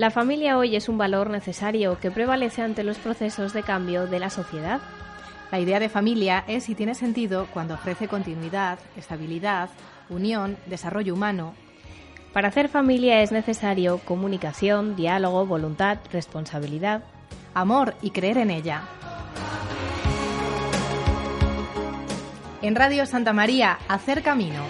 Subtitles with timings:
[0.00, 4.18] La familia hoy es un valor necesario que prevalece ante los procesos de cambio de
[4.18, 4.80] la sociedad.
[5.52, 9.68] La idea de familia es y tiene sentido cuando ofrece continuidad, estabilidad,
[10.08, 11.52] unión, desarrollo humano.
[12.32, 17.02] Para hacer familia es necesario comunicación, diálogo, voluntad, responsabilidad,
[17.52, 18.84] amor y creer en ella.
[22.62, 24.64] En Radio Santa María, Hacer Camino.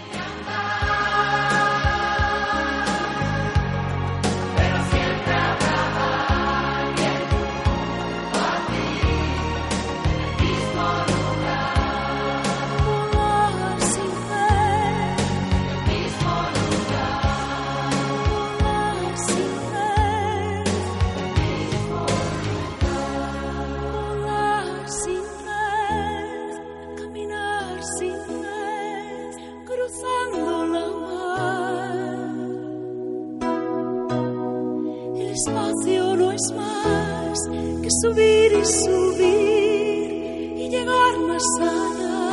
[38.00, 42.30] Subir y subir y llegar más allá.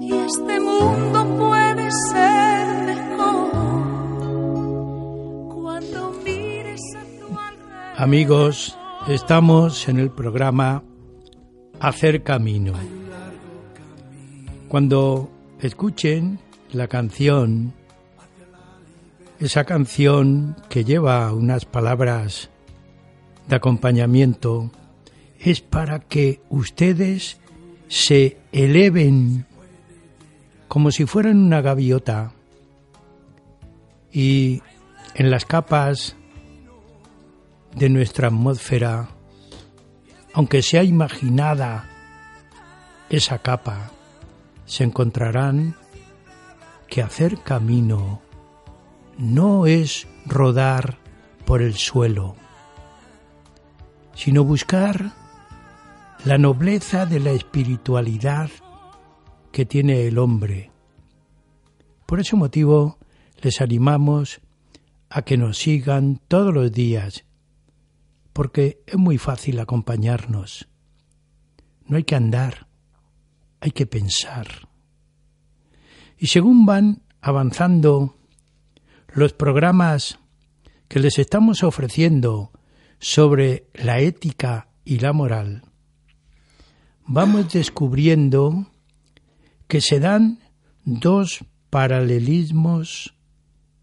[0.00, 3.50] Y este mundo puede ser mejor
[5.54, 7.94] cuando mires a tu alrededor.
[7.96, 10.82] Amigos, estamos en el programa
[11.80, 12.72] Hacer Camino.
[14.68, 15.28] Cuando
[15.60, 16.38] escuchen
[16.72, 17.74] la canción,
[19.38, 22.50] esa canción que lleva unas palabras
[23.48, 24.70] de acompañamiento
[25.38, 27.38] es para que ustedes
[27.88, 29.46] se eleven
[30.68, 32.32] como si fueran una gaviota
[34.12, 34.62] y
[35.14, 36.16] en las capas
[37.74, 39.08] de nuestra atmósfera,
[40.32, 41.88] aunque sea imaginada
[43.10, 43.90] esa capa,
[44.64, 45.76] se encontrarán
[46.88, 48.20] que hacer camino
[49.18, 50.98] no es rodar
[51.44, 52.36] por el suelo,
[54.16, 55.12] sino buscar
[56.24, 58.50] la nobleza de la espiritualidad
[59.52, 60.72] que tiene el hombre.
[62.06, 62.98] Por ese motivo
[63.42, 64.40] les animamos
[65.10, 67.24] a que nos sigan todos los días,
[68.32, 70.68] porque es muy fácil acompañarnos.
[71.84, 72.66] No hay que andar,
[73.60, 74.46] hay que pensar.
[76.18, 78.16] Y según van avanzando
[79.08, 80.18] los programas
[80.88, 82.50] que les estamos ofreciendo
[82.98, 85.62] sobre la ética y la moral,
[87.06, 88.66] vamos descubriendo
[89.68, 90.40] que se dan
[90.84, 93.14] dos paralelismos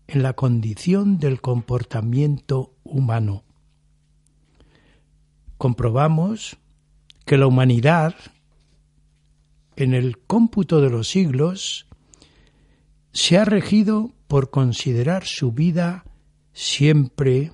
[0.08, 3.44] en la condición del comportamiento humano.
[5.58, 6.58] Comprobamos
[7.26, 8.16] que la humanidad,
[9.76, 11.88] en el cómputo de los siglos,
[13.12, 16.04] se ha regido por considerar su vida
[16.52, 17.52] siempre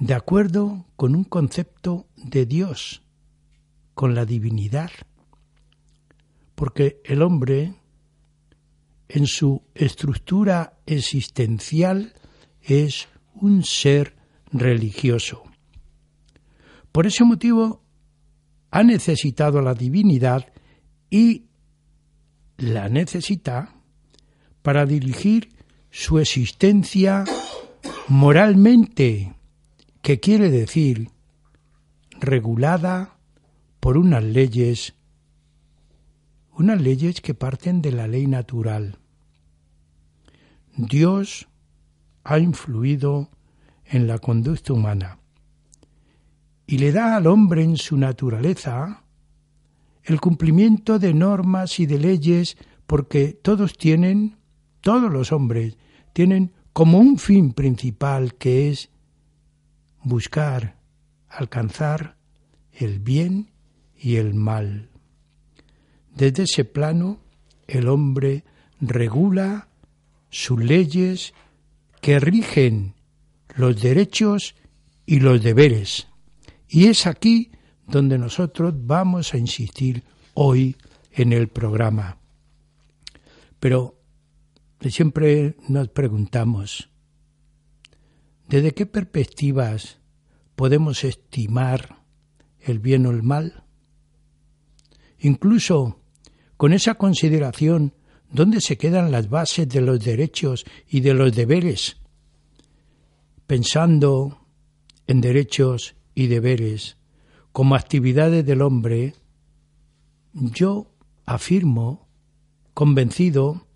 [0.00, 3.02] de acuerdo con un concepto de Dios,
[3.94, 4.90] con la divinidad,
[6.54, 7.74] porque el hombre,
[9.08, 12.14] en su estructura existencial,
[12.62, 14.16] es un ser
[14.50, 15.42] religioso.
[16.92, 17.82] Por ese motivo,
[18.70, 20.50] ha necesitado la divinidad
[21.10, 21.44] y
[22.56, 23.74] la necesita
[24.62, 25.50] para dirigir
[25.90, 27.24] su existencia
[28.08, 29.34] moralmente
[30.02, 31.10] que quiere decir
[32.20, 33.16] regulada
[33.80, 34.94] por unas leyes,
[36.52, 38.98] unas leyes que parten de la ley natural.
[40.76, 41.48] Dios
[42.24, 43.30] ha influido
[43.84, 45.18] en la conducta humana
[46.66, 49.02] y le da al hombre en su naturaleza
[50.04, 52.56] el cumplimiento de normas y de leyes
[52.86, 54.36] porque todos tienen,
[54.80, 55.76] todos los hombres
[56.12, 58.89] tienen como un fin principal que es
[60.02, 60.76] buscar,
[61.28, 62.16] alcanzar
[62.72, 63.50] el bien
[63.96, 64.88] y el mal.
[66.14, 67.20] Desde ese plano,
[67.66, 68.44] el hombre
[68.80, 69.68] regula
[70.30, 71.34] sus leyes
[72.00, 72.94] que rigen
[73.56, 74.54] los derechos
[75.06, 76.08] y los deberes.
[76.68, 77.50] Y es aquí
[77.86, 80.04] donde nosotros vamos a insistir
[80.34, 80.76] hoy
[81.12, 82.18] en el programa.
[83.58, 83.98] Pero
[84.88, 86.89] siempre nos preguntamos,
[88.50, 90.00] ¿Desde qué perspectivas
[90.56, 92.02] podemos estimar
[92.58, 93.62] el bien o el mal?
[95.20, 96.00] Incluso
[96.56, 97.94] con esa consideración,
[98.28, 101.98] ¿dónde se quedan las bases de los derechos y de los deberes?
[103.46, 104.44] Pensando
[105.06, 106.96] en derechos y deberes
[107.52, 109.14] como actividades del hombre,
[110.32, 110.90] yo
[111.24, 112.08] afirmo,
[112.74, 113.68] convencido,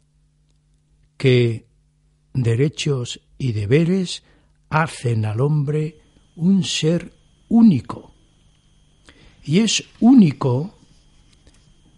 [1.17, 1.69] que
[2.33, 4.25] derechos y deberes
[4.75, 6.01] hacen al hombre
[6.35, 7.13] un ser
[7.49, 8.11] único.
[9.45, 10.75] Y es único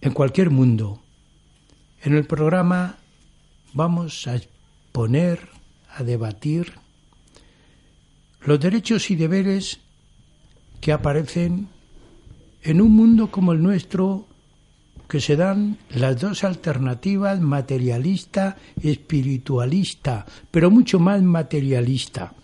[0.03, 1.01] en cualquier mundo.
[2.03, 2.99] En el programa
[3.73, 5.49] vamos a exponer,
[5.97, 6.75] a debatir
[8.43, 9.81] los derechos y deberes
[10.83, 11.69] que aparecen
[12.63, 14.27] en un mundo como el nuestro,
[15.09, 22.35] que se dan las dos alternativas, materialista, espiritualista, pero mucho más materialista.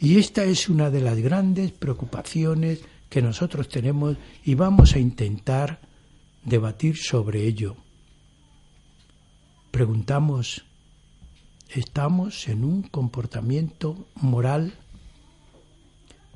[0.00, 5.80] Y esta es una de las grandes preocupaciones que nosotros tenemos y vamos a intentar
[6.44, 7.76] debatir sobre ello.
[9.70, 10.64] Preguntamos,
[11.68, 14.72] ¿estamos en un comportamiento moral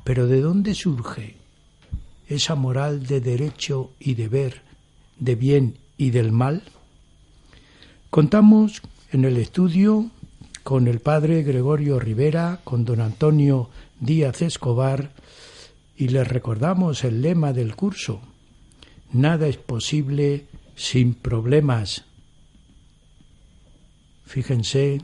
[0.05, 1.35] pero ¿de dónde surge
[2.29, 4.63] esa moral de derecho y deber,
[5.19, 6.63] de bien y del mal?
[8.11, 10.11] Contamos en el estudio
[10.65, 13.69] con el padre Gregorio Rivera, con don Antonio
[14.01, 15.11] Díaz Escobar,
[15.95, 18.21] y les recordamos el lema del curso,
[19.13, 22.05] Nada es posible sin problemas.
[24.25, 25.03] Fíjense,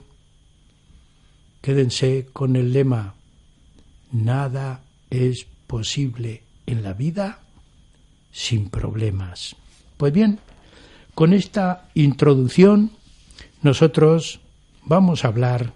[1.61, 3.15] quédense con el lema,
[4.11, 7.39] Nada es posible en la vida
[8.33, 9.55] sin problemas.
[9.99, 10.41] Pues bien,
[11.15, 12.93] con esta introducción
[13.63, 14.41] nosotros
[14.91, 15.73] vamos a hablar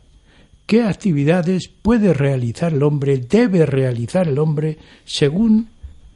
[0.67, 5.69] qué actividades puede realizar el hombre, debe realizar el hombre según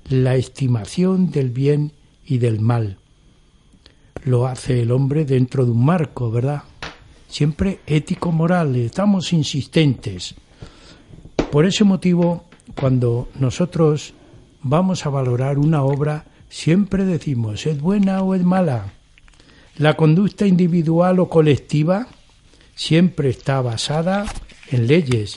[0.09, 1.93] la estimación del bien
[2.27, 2.97] y del mal.
[4.25, 6.65] Lo hace el hombre dentro de un marco, ¿verdad?
[7.29, 10.35] Siempre ético-moral, estamos insistentes.
[11.53, 14.13] Por ese motivo cuando nosotros
[14.61, 18.93] vamos a valorar una obra, siempre decimos, ¿es buena o es mala?
[19.77, 22.09] La conducta individual o colectiva
[22.79, 24.25] siempre está basada
[24.71, 25.37] en leyes,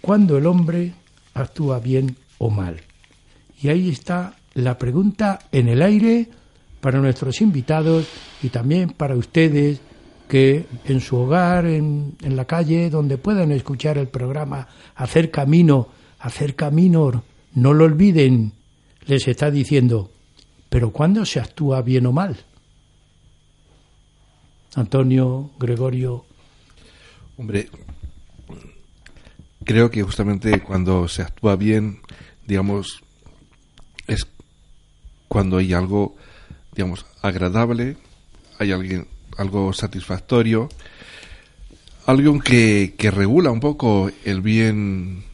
[0.00, 0.94] cuando el hombre
[1.34, 2.80] actúa bien o mal.
[3.60, 6.30] Y ahí está la pregunta en el aire
[6.80, 8.06] para nuestros invitados
[8.42, 9.80] y también para ustedes
[10.28, 15.88] que en su hogar, en, en la calle, donde puedan escuchar el programa, hacer camino
[16.18, 17.22] hacer camino,
[17.54, 18.52] no lo olviden,
[19.06, 20.10] les está diciendo,
[20.68, 22.36] pero ¿cuándo se actúa bien o mal?
[24.74, 26.24] Antonio, Gregorio.
[27.38, 27.68] Hombre,
[29.64, 32.00] creo que justamente cuando se actúa bien,
[32.46, 33.02] digamos,
[34.06, 34.26] es
[35.28, 36.16] cuando hay algo,
[36.74, 37.98] digamos, agradable,
[38.58, 39.06] hay alguien,
[39.36, 40.70] algo satisfactorio,
[42.06, 45.24] algo que, que regula un poco el bien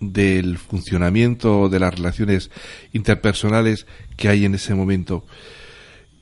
[0.00, 2.50] del funcionamiento de las relaciones
[2.92, 5.24] interpersonales que hay en ese momento.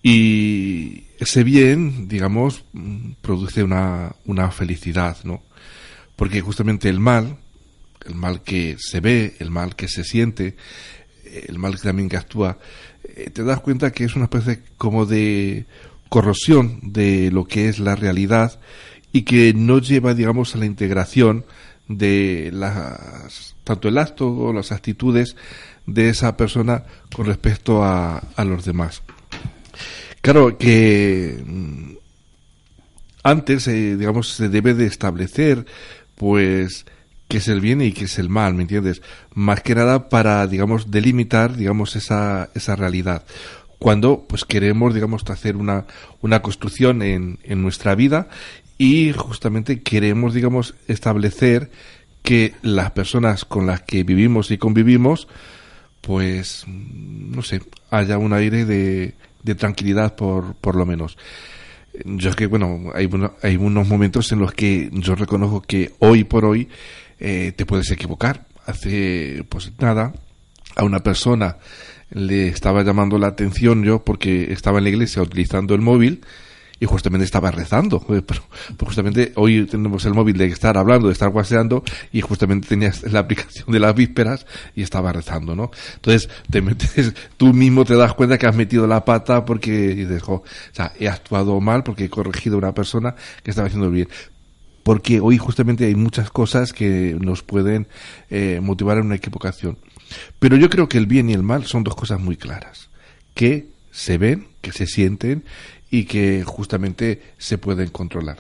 [0.03, 2.65] Y ese bien, digamos,
[3.21, 5.43] produce una, una felicidad, ¿no?
[6.17, 7.39] Porque justamente el mal,
[8.07, 10.57] el mal que se ve, el mal que se siente,
[11.49, 12.59] el mal también que actúa,
[13.05, 15.67] eh, te das cuenta que es una especie como de
[16.09, 18.61] corrosión de lo que es la realidad
[19.13, 21.45] y que no lleva, digamos, a la integración
[21.89, 25.37] de las, tanto el acto o las actitudes
[25.87, 29.03] de esa persona con respecto a, a los demás.
[30.25, 31.97] Claro que mm,
[33.25, 35.67] antes, eh, digamos, se debe de establecer,
[36.15, 36.87] pues,
[37.29, 39.03] qué es el bien y qué es el mal, ¿me entiendes?
[39.35, 43.27] Más que nada para, digamos, delimitar, digamos, esa, esa realidad.
[43.79, 45.85] Cuando, pues, queremos, digamos, hacer una,
[46.23, 48.29] una construcción en, en nuestra vida
[48.79, 51.71] y justamente queremos, digamos, establecer
[52.23, 55.29] que las personas con las que vivimos y convivimos,
[56.01, 61.17] pues, no sé, haya un aire de, de tranquilidad por, por lo menos.
[62.05, 63.09] Yo es que, bueno, hay,
[63.43, 66.69] hay unos momentos en los que yo reconozco que hoy por hoy
[67.21, 68.47] eh, te puedes equivocar.
[68.67, 70.13] Hace, pues nada,
[70.75, 71.59] a una persona
[72.11, 76.23] le estaba llamando la atención yo porque estaba en la iglesia utilizando el móvil
[76.85, 78.01] y justamente estaba rezando.
[78.07, 78.41] Pero, pues
[78.79, 83.21] justamente hoy tenemos el móvil de estar hablando, de estar guaseando y justamente tenías la
[83.21, 85.71] aplicación de las vísperas y estaba rezando, ¿no?
[85.95, 90.23] Entonces te metes, tú mismo te das cuenta que has metido la pata porque dices,
[90.27, 94.09] o sea, he actuado mal porque he corregido a una persona que estaba haciendo bien
[94.83, 97.89] porque hoy justamente hay muchas cosas que nos pueden
[98.29, 99.79] eh, motivar en una equivocación.
[100.39, 102.91] Pero yo creo que el bien y el mal son dos cosas muy claras,
[103.33, 105.45] que se ven, que se sienten
[105.91, 108.39] y que justamente se pueden controlar.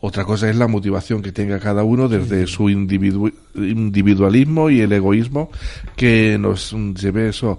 [0.00, 5.50] Otra cosa es la motivación que tenga cada uno desde su individualismo y el egoísmo
[5.96, 7.58] que nos lleve eso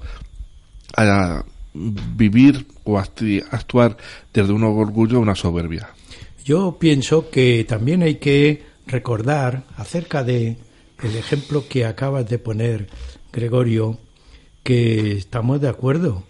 [0.96, 1.44] a
[1.74, 3.98] vivir o actuar
[4.34, 5.90] desde un orgullo o una soberbia.
[6.46, 10.58] Yo pienso que también hay que recordar acerca de,
[11.04, 12.88] el ejemplo que acabas de poner,
[13.34, 13.98] Gregorio,
[14.64, 16.24] que estamos de acuerdo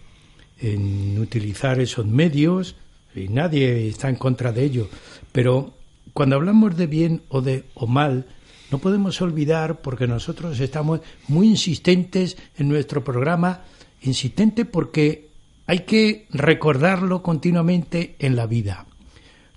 [0.60, 2.76] en utilizar esos medios
[3.16, 4.90] y nadie está en contra de ello,
[5.32, 5.74] pero
[6.14, 8.26] cuando hablamos de bien o de o mal,
[8.72, 13.62] no podemos olvidar porque nosotros estamos muy insistentes en nuestro programa,
[14.02, 15.30] insistente porque
[15.68, 18.86] hay que recordarlo continuamente en la vida.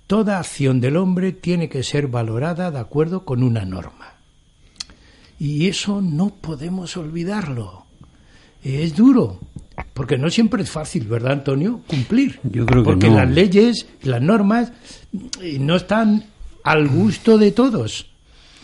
[0.07, 4.15] Toda acción del hombre tiene que ser valorada de acuerdo con una norma.
[5.39, 7.85] Y eso no podemos olvidarlo.
[8.63, 9.39] Es duro,
[10.01, 11.81] porque no siempre es fácil, ¿verdad, Antonio?
[11.85, 12.39] Cumplir.
[12.41, 13.17] Yo creo que porque no.
[13.17, 14.73] las leyes, las normas,
[15.39, 16.25] eh, no están
[16.63, 18.07] al gusto de todos.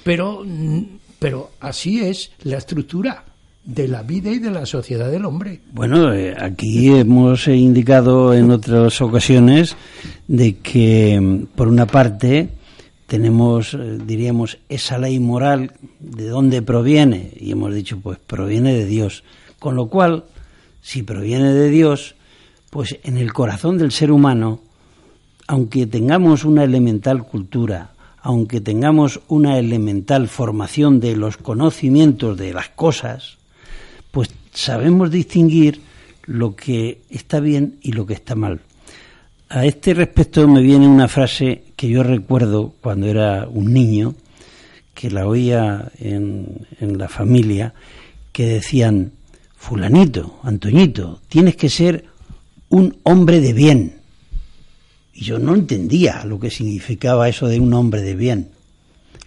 [0.03, 0.81] Pero, mm,
[1.19, 3.23] pero así es la estructura
[3.63, 5.61] de la vida y de la sociedad del hombre.
[5.73, 9.75] Bueno, eh, aquí hemos indicado en otras ocasiones
[10.27, 12.49] de que, mm, por una parte,
[13.05, 17.29] tenemos, eh, diríamos, esa ley moral, ¿de dónde proviene?
[17.39, 19.23] Y hemos dicho, pues proviene de Dios.
[19.59, 20.23] Con lo cual,
[20.87, 22.15] si proviene de Dios,
[22.69, 24.61] pues en el corazón del ser humano,
[25.45, 27.91] aunque tengamos una elemental cultura,
[28.21, 33.35] aunque tengamos una elemental formación de los conocimientos de las cosas,
[34.11, 35.81] pues sabemos distinguir
[36.23, 38.61] lo que está bien y lo que está mal.
[39.49, 44.15] A este respecto me viene una frase que yo recuerdo cuando era un niño,
[44.93, 47.73] que la oía en, en la familia,
[48.31, 49.11] que decían,
[49.67, 52.05] fulanito, Antoñito, tienes que ser
[52.69, 53.97] un hombre de bien.
[55.13, 58.51] Y yo no entendía lo que significaba eso de un hombre de bien.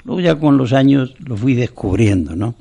[0.03, 2.55] Luego ya con los años lo fui descubriendo, ¿no?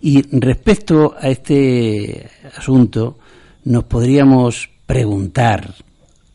[0.00, 3.18] Y respecto a este asunto,
[3.62, 5.76] nos podríamos preguntar,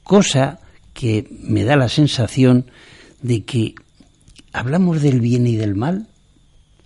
[0.02, 0.60] cosa
[0.94, 2.68] que me da la sensación
[3.22, 3.76] de que
[4.54, 6.08] hablamos del bien y del mal,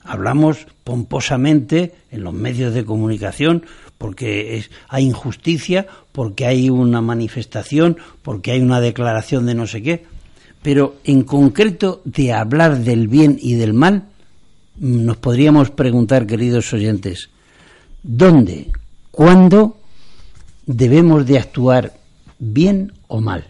[0.08, 3.66] hablamos pomposamente en los medios de comunicación
[3.98, 9.82] porque es, hay injusticia, porque hay una manifestación, porque hay una declaración de no sé
[9.82, 10.06] qué,
[10.62, 14.06] pero en concreto de hablar del bien y del mal,
[14.78, 17.30] nos podríamos preguntar, queridos oyentes,
[18.04, 18.72] ¿dónde,
[19.12, 19.78] cuándo
[20.66, 21.94] debemos de actuar
[22.38, 23.46] bien o mal?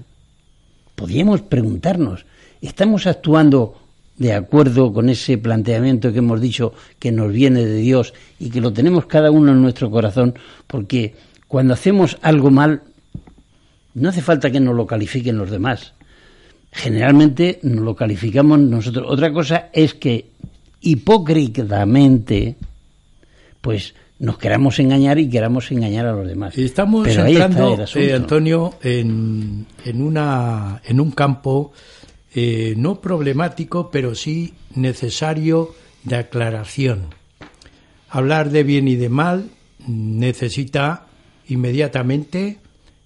[0.95, 2.25] Podríamos preguntarnos,
[2.61, 3.86] ¿estamos actuando
[4.17, 8.61] de acuerdo con ese planteamiento que hemos dicho que nos viene de Dios y que
[8.61, 10.35] lo tenemos cada uno en nuestro corazón?
[10.65, 11.15] Porque
[11.47, 12.81] cuando hacemos algo mal,
[13.93, 15.93] no hace falta que nos lo califiquen los demás.
[16.71, 19.05] Generalmente nos lo calificamos nosotros.
[19.07, 20.25] Otra cosa es que
[20.81, 22.55] hipócritamente,
[23.61, 26.57] pues nos queramos engañar y queramos engañar a los demás.
[26.57, 31.71] Estamos Pero ahí está entrando, eh, Antonio, en, en, una, en un campo
[32.33, 37.15] eh, no problemático, pero sí necesario de aclaración.
[38.09, 39.49] Hablar de bien y de mal
[39.87, 41.07] necesita
[41.47, 42.57] inmediatamente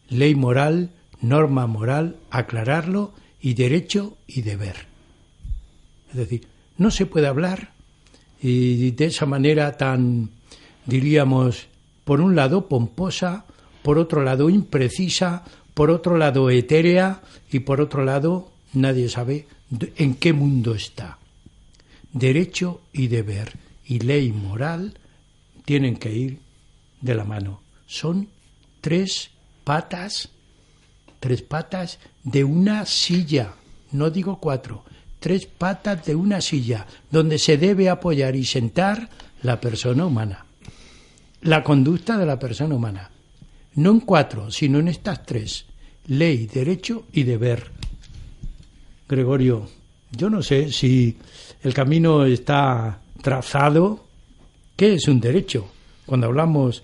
[0.10, 0.90] ley moral,
[1.22, 4.88] norma moral, aclararlo y derecho y deber.
[6.10, 6.48] Es decir,
[6.78, 7.72] no se puede hablar
[8.42, 10.30] y de esa manera tan,
[10.86, 11.68] diríamos,
[12.04, 13.46] por un lado pomposa,
[13.84, 19.48] por otro lado imprecisa, por otro lado etérea y por otro lado nadie sabe
[19.98, 21.18] en qué mundo está.
[22.13, 23.54] Derecho y deber
[23.86, 24.98] y ley moral
[25.66, 26.40] tienen que ir
[27.01, 27.62] de la mano.
[27.88, 28.28] Son
[28.80, 29.32] tres
[29.63, 30.30] patas,
[31.20, 33.54] tres patas de una silla,
[33.92, 34.84] no digo cuatro,
[35.20, 39.10] tres patas de una silla donde se debe apoyar y sentar
[39.44, 40.46] la persona humana,
[41.42, 43.10] la conducta de la persona humana.
[43.75, 45.66] No en cuatro, sino en estas tres,
[46.08, 47.72] ley, derecho y deber.
[49.12, 49.68] Gregorio,
[50.12, 51.18] yo no sé si
[51.63, 54.06] el camino está trazado.
[54.75, 55.70] ¿Qué es un derecho?
[56.06, 56.84] Cuando hablamos,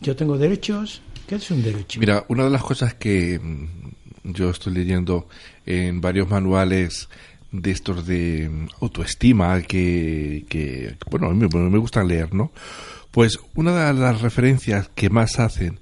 [0.00, 2.00] yo tengo derechos, ¿qué es un derecho?
[2.00, 5.28] Mira, una de las cosas que mm, yo estoy leyendo
[5.64, 7.08] en varios manuales
[7.52, 12.50] de estos de mm, autoestima que, que bueno, a mí me, gustan leer, ¿no?
[13.12, 15.78] Pues una de las referencias que más hacen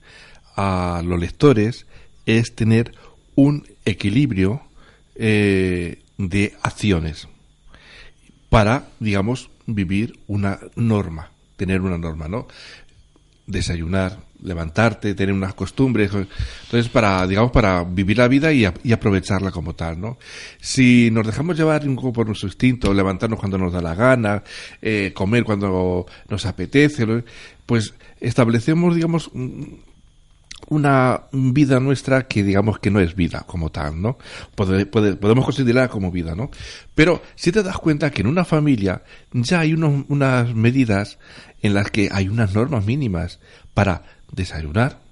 [0.54, 1.86] a los lectores
[2.26, 2.94] es tener
[3.34, 4.65] un equilibrio
[5.18, 7.28] eh, de acciones
[8.48, 12.46] para, digamos, vivir una norma, tener una norma, ¿no?
[13.46, 19.74] Desayunar, levantarte, tener unas costumbres, entonces para, digamos, para vivir la vida y, aprovecharla como
[19.74, 20.18] tal, ¿no?
[20.60, 24.42] Si nos dejamos llevar un poco por nuestro instinto, levantarnos cuando nos da la gana,
[24.82, 27.06] eh, comer cuando nos apetece,
[27.66, 29.80] pues establecemos, digamos, un-
[30.68, 34.18] una vida nuestra que digamos que no es vida como tal, ¿no?
[34.54, 36.50] podemos considerarla como vida, ¿no?
[36.94, 41.18] Pero si te das cuenta que en una familia ya hay unas medidas
[41.62, 43.40] en las que hay unas normas mínimas
[43.74, 45.05] para desayunar,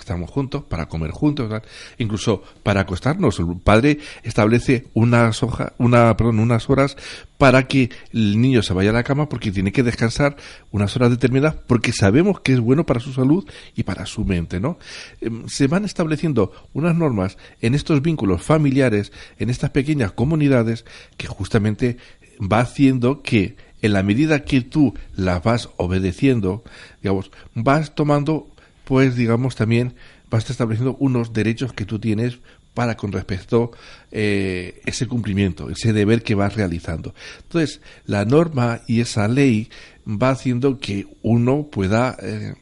[0.00, 1.50] estamos juntos, para comer juntos,
[1.98, 3.38] incluso para acostarnos.
[3.38, 6.96] El padre establece unas, hoja, una, perdón, unas horas
[7.38, 10.36] para que el niño se vaya a la cama porque tiene que descansar
[10.70, 14.60] unas horas determinadas porque sabemos que es bueno para su salud y para su mente,
[14.60, 14.78] ¿no?
[15.22, 20.84] Em, se van estableciendo unas normas en estos vínculos familiares, en estas pequeñas comunidades
[21.16, 21.96] que justamente
[22.40, 26.62] va haciendo que en la medida que tú las vas obedeciendo,
[27.02, 28.49] digamos, vas tomando
[28.90, 29.94] pues digamos también
[30.30, 32.40] vas estableciendo unos derechos que tú tienes
[32.74, 33.70] para con respecto
[34.10, 37.14] eh, ese cumplimiento, ese deber que vas realizando.
[37.44, 39.68] Entonces, la norma y esa ley
[40.08, 42.54] va haciendo que uno pueda eh,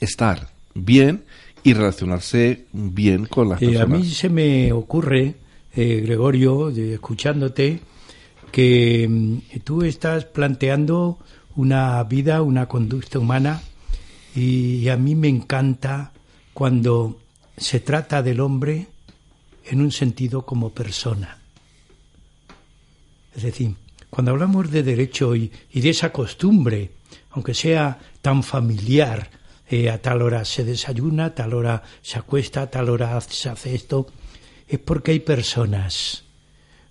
[0.00, 1.22] estar bien
[1.62, 3.82] y relacionarse bien con las personas.
[3.82, 5.36] a mí se me ocurre,
[5.76, 7.78] eh, Gregorio, escuchándote,
[8.50, 11.16] que mm, tú estás planteando
[11.54, 13.62] una vida, una conducta humana
[14.34, 16.12] y a mí me encanta
[16.52, 17.20] cuando
[17.56, 18.88] se trata del hombre
[19.66, 21.38] en un sentido como persona.
[23.34, 23.74] Es decir,
[24.10, 26.92] cuando hablamos de derecho y, de esa costumbre,
[27.30, 29.28] aunque sea tan familiar,
[29.68, 33.48] eh, a tal hora se desayuna, a tal hora se acuesta, a tal hora se
[33.48, 34.06] hace esto,
[34.68, 36.24] es porque hay personas,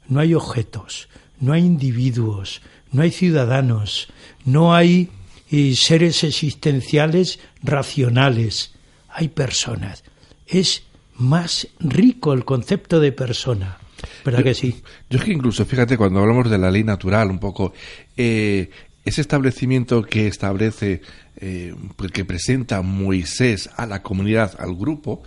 [0.10, 1.08] no hay objetos,
[1.40, 4.10] no hay individuos, no hay ciudadanos,
[4.44, 5.10] no hay
[5.54, 8.74] y seres existenciales racionales.
[9.08, 10.04] Hay personas.
[10.48, 10.82] Es
[11.16, 13.78] más rico el concepto de persona.
[14.26, 14.82] ¿Verdad que sí?
[15.12, 17.72] Yo es que incluso, fíjate, cuando hablamos de la ley natural, un poco,
[18.18, 18.72] eh,
[19.06, 21.04] ese establecimiento que establece,
[21.38, 25.22] eh, pues que presenta Moisés a la comunidad, al grupo,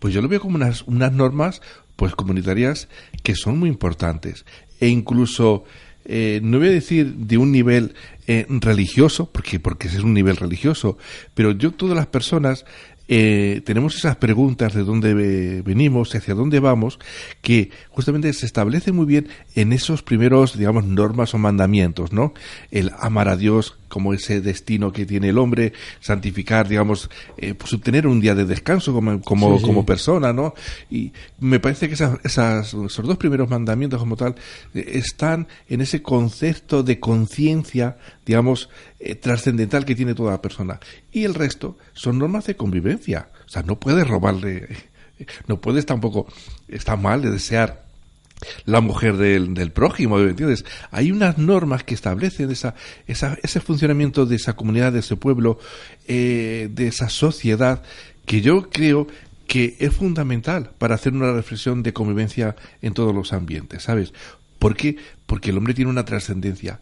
[0.00, 1.62] pues yo lo veo como unas, unas normas
[1.94, 2.88] pues comunitarias
[3.22, 4.44] que son muy importantes.
[4.80, 5.62] E incluso
[6.08, 7.94] eh, no voy a decir de un nivel
[8.26, 10.96] eh, religioso, porque, porque es un nivel religioso,
[11.34, 12.64] pero yo, todas las personas,
[13.08, 15.12] eh, tenemos esas preguntas de dónde
[15.62, 16.98] venimos, hacia dónde vamos,
[17.42, 22.32] que justamente se establece muy bien en esos primeros, digamos, normas o mandamientos, ¿no?
[22.70, 27.72] El amar a Dios como ese destino que tiene el hombre, santificar, digamos, eh, pues
[27.72, 30.54] obtener un día de descanso como, como, como persona, ¿no?
[30.90, 34.34] Y me parece que esas, esas, esos dos primeros mandamientos como tal
[34.74, 38.68] eh, están en ese concepto de conciencia, digamos,
[39.00, 40.80] eh, trascendental que tiene toda persona.
[41.10, 43.30] Y el resto son normas de convivencia.
[43.46, 44.68] O sea, no puedes robarle,
[45.46, 46.26] no puedes tampoco,
[46.68, 47.87] está mal de desear
[48.64, 50.64] la mujer del, del prójimo, ¿entiendes?
[50.90, 52.74] Hay unas normas que establecen esa,
[53.06, 55.58] ese funcionamiento de esa comunidad, de ese pueblo,
[56.06, 57.82] eh, de esa sociedad,
[58.26, 59.06] que yo creo
[59.46, 64.12] que es fundamental para hacer una reflexión de convivencia en todos los ambientes, ¿sabes?
[64.58, 64.96] ¿Por qué?
[65.26, 66.80] Porque el hombre tiene una trascendencia.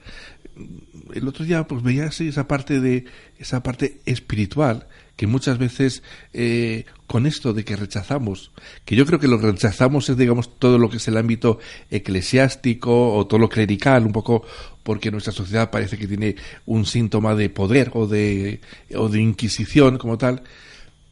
[1.14, 3.04] El otro día pues veía esa parte de
[3.38, 6.02] esa parte espiritual que muchas veces
[6.32, 8.52] eh, con esto de que rechazamos,
[8.84, 11.58] que yo creo que lo que rechazamos es, digamos, todo lo que es el ámbito
[11.90, 14.44] eclesiástico o todo lo clerical, un poco
[14.82, 18.60] porque nuestra sociedad parece que tiene un síntoma de poder o de,
[18.94, 20.42] o de inquisición como tal,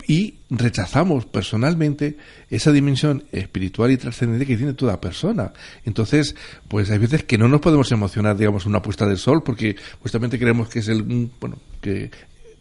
[0.06, 2.18] y rechazamos personalmente
[2.50, 5.54] esa dimensión espiritual y trascendente que tiene toda persona.
[5.86, 6.36] Entonces,
[6.68, 10.38] pues hay veces que no nos podemos emocionar, digamos, una puesta del sol, porque justamente
[10.38, 11.02] creemos que es el,
[11.40, 12.10] bueno, que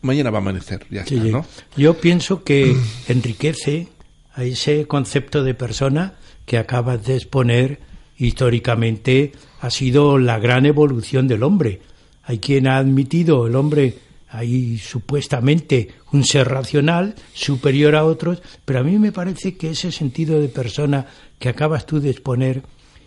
[0.04, 1.46] mañana va a amanecer, ya está, ¿no?
[1.76, 2.76] Yo pienso que
[3.08, 3.88] enriquece
[4.34, 6.14] a ese concepto de persona
[6.46, 7.80] que acabas de exponer
[8.18, 11.82] históricamente ha sido la gran evolución del hombre.
[12.24, 13.98] Hay quien ha admitido el hombre
[14.30, 19.92] ahí supuestamente un ser racional superior a otros, pero a mí me parece que ese
[19.92, 21.06] sentido de persona
[21.40, 22.64] que acabas tú de exponer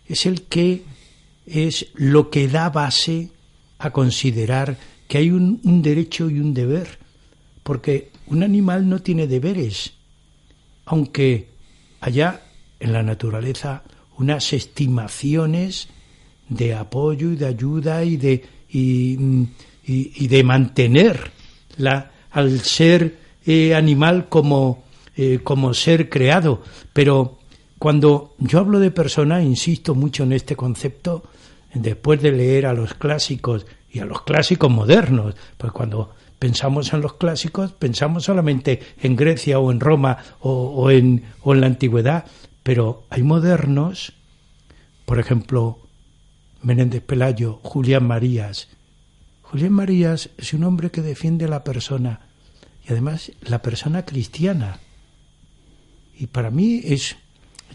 [0.06, 0.82] es el que
[1.46, 3.30] es lo que da base
[3.78, 6.98] a considerar que hay un, derecho y un deber,
[7.62, 9.92] porque un animal no tiene deberes,
[10.84, 11.48] aunque
[12.00, 12.42] haya
[12.80, 13.82] en la naturaleza
[14.18, 15.88] unas estimaciones
[16.48, 21.30] de apoyo y de ayuda y de, y, de mantener
[21.76, 24.84] la, al ser eh, animal como,
[25.16, 26.62] eh, como ser creado.
[26.92, 27.38] Pero
[27.78, 31.24] cuando yo hablo de persona, insisto mucho en este concepto,
[31.74, 37.00] después de leer a los clásicos y a los clásicos modernos, pues cuando pensamos en
[37.00, 42.26] los clásicos pensamos solamente en Grecia o en Roma o, en, o en la antigüedad,
[42.62, 44.12] pero hay modernos,
[45.04, 45.78] por ejemplo,
[46.62, 48.68] Menéndez Pelayo, Julián Marías.
[49.42, 52.20] Julián Marías es un hombre que defiende la persona
[52.86, 54.80] y además la persona cristiana,
[56.18, 57.16] Y para mí es,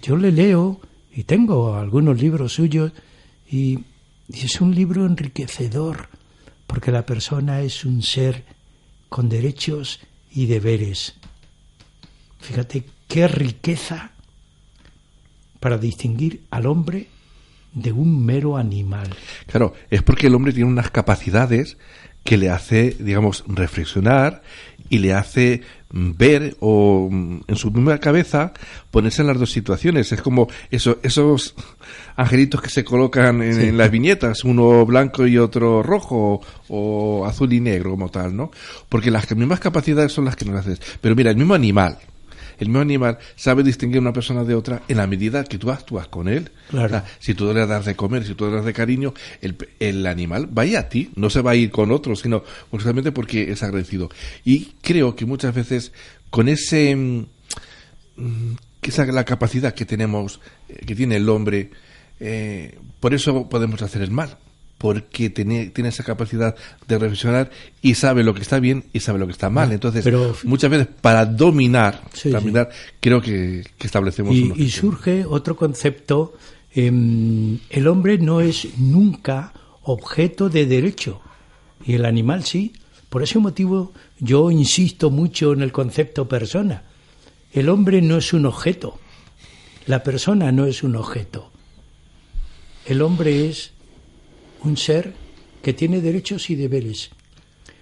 [0.01, 0.79] yo le leo
[1.13, 2.91] y tengo algunos libros suyos
[3.49, 3.79] y,
[4.33, 6.09] es un libro enriquecedor
[6.67, 8.45] porque la persona es un ser
[9.09, 9.99] con derechos
[10.31, 11.15] y deberes.
[12.39, 14.11] Fíjate qué riqueza
[15.59, 17.07] para distinguir al hombre
[17.73, 19.15] de un mero animal.
[19.47, 21.77] Claro, es porque el hombre tiene unas capacidades
[22.23, 24.43] que le hace, digamos, reflexionar
[24.91, 28.53] y le hace ver o en su misma cabeza
[28.91, 30.11] ponerse en las dos situaciones.
[30.11, 31.55] Es como eso, esos
[32.17, 37.61] angelitos que se colocan en, las viñetas, uno blanco y otro rojo o, azul y
[37.61, 38.51] negro como tal, ¿no?
[38.89, 40.77] Porque las mismas capacidades son las que nos hacen.
[40.99, 41.97] Pero mira, el mismo animal,
[42.61, 46.07] el mismo animal sabe distinguir una persona de otra en la medida que tú actúas
[46.07, 46.51] con él.
[46.69, 47.01] Claro.
[47.19, 50.47] si tú le das de comer, si tú le das de cariño, el, el animal
[50.55, 53.51] va a ir a ti, no se va a ir con otro, sino justamente porque
[53.51, 54.11] es agradecido.
[54.45, 55.91] Y creo que muchas veces
[56.29, 57.21] con ese mm,
[58.79, 61.71] que esa la capacidad que tenemos, eh, que tiene el hombre,
[62.19, 64.37] eh, por eso podemos hacer el mal
[64.81, 66.55] porque tiene, tiene esa capacidad
[66.87, 67.51] de reflexionar
[67.83, 69.71] y sabe lo que está bien y sabe lo que está mal.
[69.71, 70.03] Entonces,
[70.43, 76.33] muchas veces para dominar, dominar creo que, establecemos y, y surge otro concepto.
[76.73, 81.21] Em, el hombre no es nunca objeto de derecho
[81.85, 82.73] y el animal sí.
[83.07, 86.85] Por ese motivo yo insisto mucho en el concepto persona.
[87.53, 88.97] El hombre no es un objeto,
[89.85, 91.51] la persona no es un objeto.
[92.87, 93.70] El hombre es
[94.63, 95.13] un ser
[95.61, 97.11] que tiene derechos y deberes,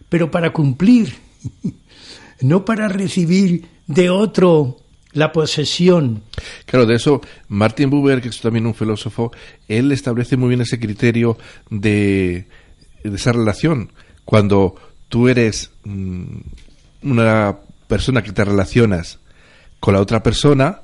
[0.10, 1.16] pero para cumplir,
[2.42, 4.78] no para recibir de otro
[5.14, 6.24] la posesión.
[6.66, 9.32] Claro, de eso Martin Buber, que es también un filósofo,
[9.68, 11.38] él establece muy bien ese criterio
[11.70, 12.48] de,
[13.04, 13.92] esa relación.
[14.26, 14.76] Cuando
[15.08, 16.38] tú eres mm,
[17.04, 19.20] una persona que te relacionas
[19.80, 20.82] con la otra persona,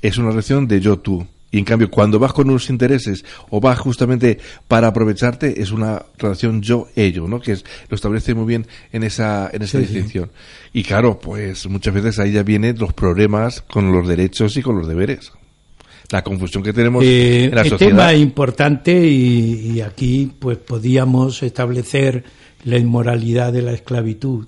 [0.00, 1.26] es una relación de yo-tú.
[1.56, 4.38] Y en cambio, cuando vas con unos intereses o vas justamente
[4.68, 7.40] para aprovecharte, es una relación yo-ello, ¿no?
[7.40, 10.30] Que es, lo establece muy bien en esa, en esa distinción.
[10.74, 14.76] Y claro, pues muchas veces ahí ya vienen los problemas con los derechos y con
[14.76, 15.32] los deberes.
[16.10, 21.42] La confusión que tenemos eh, en la el tema importante y, y aquí pues podíamos
[21.42, 22.22] establecer
[22.64, 24.46] la inmoralidad de la esclavitud,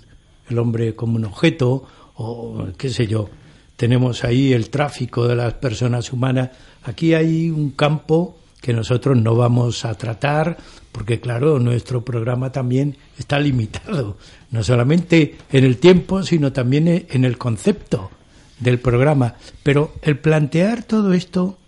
[0.51, 1.85] el hombre como un objeto
[2.17, 3.31] o qué sé yo.
[3.77, 6.51] Tenemos ahí el tráfico de las personas humanas
[6.89, 10.57] Aquí hay un campo que nosotros no vamos a tratar
[10.91, 14.17] porque claro, nuestro programa también está limitado,
[14.51, 18.11] no solamente en el tiempo, sino también en el concepto
[18.59, 19.35] del programa.
[19.63, 21.59] Pero el plantear todo esto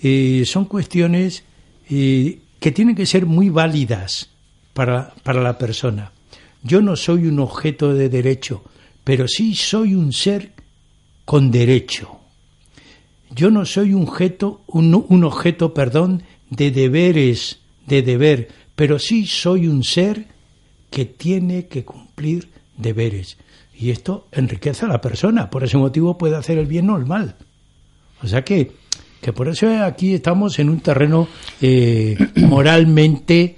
[0.00, 1.42] eh, son cuestiones
[1.90, 4.30] eh, que tienen que ser muy válidas
[4.74, 6.12] para, para la persona.
[6.62, 8.62] Yo no soy un objeto de derecho,
[9.02, 10.52] pero sí soy un ser
[11.24, 12.17] con derecho.
[13.38, 19.68] Yo no soy un objeto, un, objeto, perdón, de deberes, de deber, pero sí soy
[19.68, 20.26] un ser
[20.90, 23.36] que tiene que cumplir deberes.
[23.78, 27.06] Y esto enriquece a la persona, por ese motivo puede hacer el bien o el
[27.06, 27.36] mal.
[28.24, 28.72] O sea que,
[29.20, 31.28] que por eso aquí estamos en un terreno
[31.60, 33.56] eh, moralmente,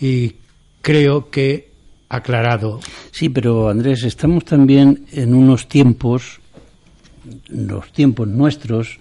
[0.00, 0.36] y
[0.80, 1.68] creo que
[2.08, 2.80] aclarado.
[3.10, 6.40] Sí, pero Andrés, estamos también en unos tiempos,
[7.48, 9.00] los tiempos nuestros,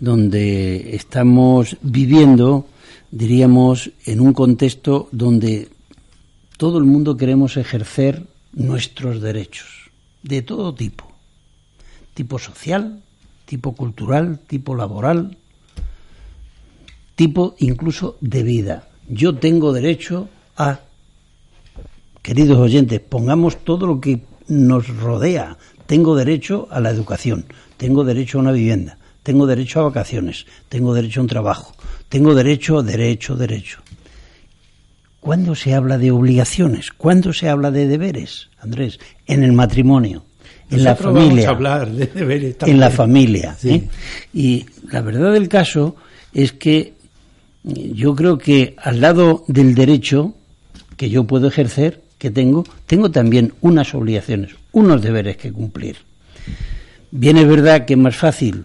[0.00, 2.66] donde estamos viviendo,
[3.10, 5.68] diríamos, en un contexto donde
[6.56, 9.90] todo el mundo queremos ejercer nuestros derechos,
[10.22, 11.04] de todo tipo,
[12.14, 13.02] tipo social,
[13.44, 15.36] tipo cultural, tipo laboral,
[17.14, 18.88] tipo incluso de vida.
[19.08, 20.80] Yo tengo derecho a,
[22.22, 25.56] queridos oyentes, pongamos todo lo que nos rodea.
[25.86, 30.94] Tengo derecho a la educación, tengo derecho a una vivienda, tengo derecho a vacaciones, tengo
[30.94, 31.74] derecho a un trabajo,
[32.08, 33.80] tengo derecho, derecho, derecho.
[35.20, 36.90] ¿Cuándo se habla de obligaciones?
[36.90, 38.98] ¿Cuándo se habla de deberes, Andrés?
[39.26, 40.24] En el matrimonio,
[40.70, 41.50] en la familia.
[41.50, 43.56] hablar de deberes En la familia.
[43.64, 43.88] ¿eh?
[44.32, 45.96] Y la verdad del caso
[46.32, 46.94] es que
[47.64, 50.34] yo creo que al lado del derecho
[50.96, 55.96] que yo puedo ejercer, que tengo, tengo también unas obligaciones, unos deberes que cumplir.
[57.10, 58.64] Bien es verdad que es más fácil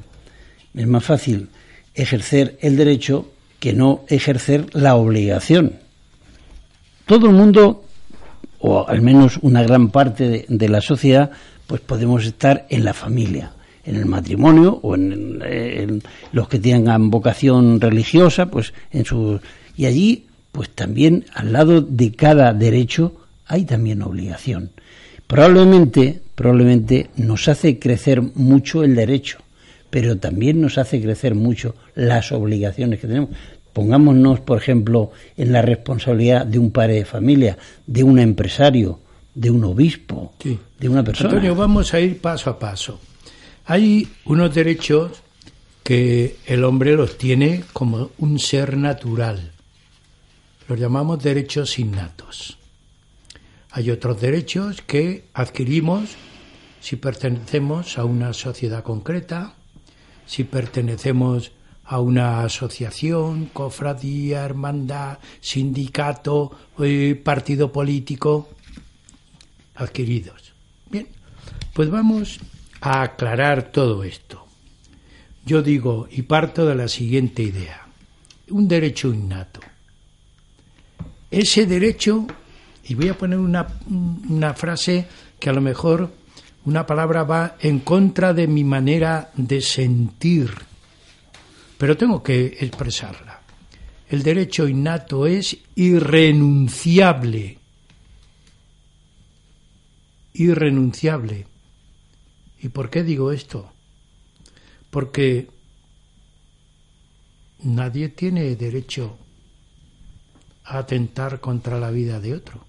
[0.76, 1.50] es más fácil
[1.94, 3.28] ejercer el derecho
[3.60, 5.74] que no ejercer la obligación.
[7.06, 7.84] Todo el mundo,
[8.60, 11.32] o al menos una gran parte de, la sociedad,
[11.68, 13.52] pues podemos estar en la familia,
[13.86, 19.40] en el matrimonio o en, los que tengan vocación religiosa, pues en su
[19.76, 23.14] y allí, pues también al lado de cada derecho
[23.48, 24.72] hay también obligación.
[25.28, 29.40] Probablemente, probablemente nos hace crecer mucho el derecho,
[29.94, 33.30] pero también nos hace crecer mucho las obligaciones que tenemos.
[33.74, 39.02] Pongámonos, por ejemplo, en la responsabilidad de un padre de familia, de un empresario,
[39.36, 40.34] de un obispo,
[40.80, 41.30] de una persona.
[41.30, 43.00] Antonio, vamos a ir paso a paso.
[43.66, 45.12] Hay unos derechos
[45.84, 49.52] que el hombre los tiene como un ser natural.
[50.68, 52.58] Los llamamos derechos innatos.
[53.70, 56.16] Hay otros derechos que adquirimos
[56.82, 59.54] si pertenecemos a una sociedad concreta,
[60.26, 61.52] si pertenecemos
[61.86, 68.50] a una asociación, cofradía, hermandad, sindicato, eh, partido político,
[69.76, 70.54] adquiridos.
[70.90, 71.08] Bien,
[71.74, 72.40] pues vamos
[72.82, 74.46] a aclarar todo esto.
[75.46, 77.86] Yo digo y parto de la siguiente idea.
[78.50, 79.60] Un derecho innato.
[81.30, 82.28] Ese derecho,
[82.86, 83.68] y voy a poner una,
[84.30, 85.08] una frase
[85.40, 86.12] que a lo mejor
[86.66, 90.52] una palabra va en contra de mi manera de sentir,
[91.78, 93.42] pero tengo que expresarla.
[94.10, 97.58] El derecho innato es irrenunciable.
[100.34, 101.48] Irrenunciable.
[102.62, 103.72] ¿Y por qué digo esto?
[104.90, 105.50] Porque
[107.64, 109.18] nadie tiene derecho
[110.64, 112.66] a atentar contra la vida de otro,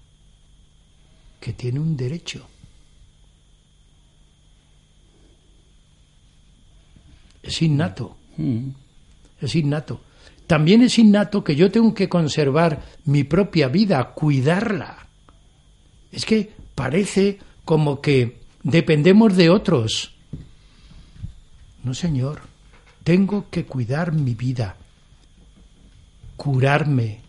[1.39, 2.47] que tiene un derecho.
[7.45, 8.17] Es innato.
[8.37, 8.69] Mm.
[9.39, 10.01] Es innato.
[10.47, 15.07] También es innato que yo tengo que conservar mi propia vida, cuidarla.
[16.11, 20.15] Es que parece como que dependemos de otros.
[21.83, 22.41] No, señor.
[23.03, 24.77] Tengo que cuidar mi vida,
[26.35, 27.21] curarme,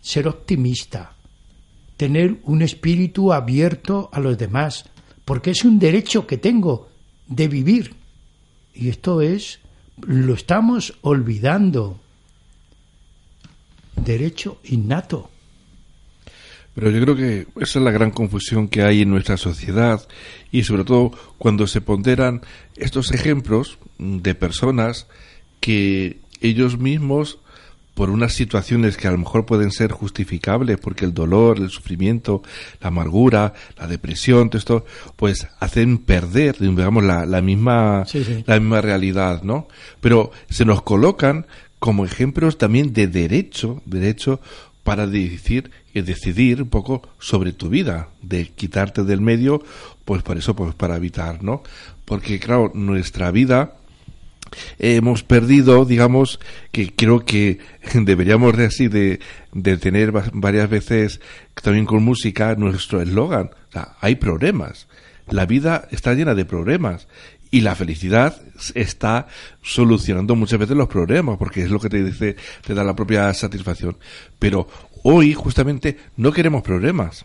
[0.00, 1.14] ser optimista,
[1.96, 4.84] tener un espíritu abierto a los demás,
[5.24, 6.88] porque es un derecho que tengo
[7.28, 7.94] de vivir.
[8.76, 9.60] Y esto es,
[10.06, 11.98] lo estamos olvidando.
[13.96, 15.30] Derecho innato.
[16.74, 20.06] Pero yo creo que esa es la gran confusión que hay en nuestra sociedad
[20.52, 22.42] y sobre todo cuando se ponderan
[22.76, 25.06] estos ejemplos de personas
[25.60, 27.38] que ellos mismos
[27.96, 32.42] por unas situaciones que a lo mejor pueden ser justificables, porque el dolor, el sufrimiento,
[32.82, 34.84] la amargura, la depresión, todo esto,
[35.16, 38.04] pues hacen perder, digamos, la, la misma,
[38.44, 39.66] la misma realidad, ¿no?
[40.02, 41.46] Pero se nos colocan
[41.78, 44.40] como ejemplos también de derecho, derecho
[44.84, 49.62] para decir y decidir un poco sobre tu vida, de quitarte del medio,
[50.04, 51.62] pues por eso, pues para evitar, ¿no?
[52.04, 53.78] Porque claro, nuestra vida,
[54.78, 56.40] hemos perdido, digamos,
[56.72, 57.58] que creo que
[57.94, 59.18] deberíamos de así de,
[59.78, 61.20] tener varias veces
[61.62, 63.50] también con música nuestro eslogan.
[63.68, 64.88] O sea, hay problemas.
[65.28, 67.08] La vida está llena de problemas
[67.50, 68.40] y la felicidad
[68.74, 69.26] está
[69.62, 73.32] solucionando muchas veces los problemas porque es lo que te dice, te da la propia
[73.34, 73.96] satisfacción.
[74.38, 74.68] Pero
[75.02, 77.24] hoy justamente no queremos problemas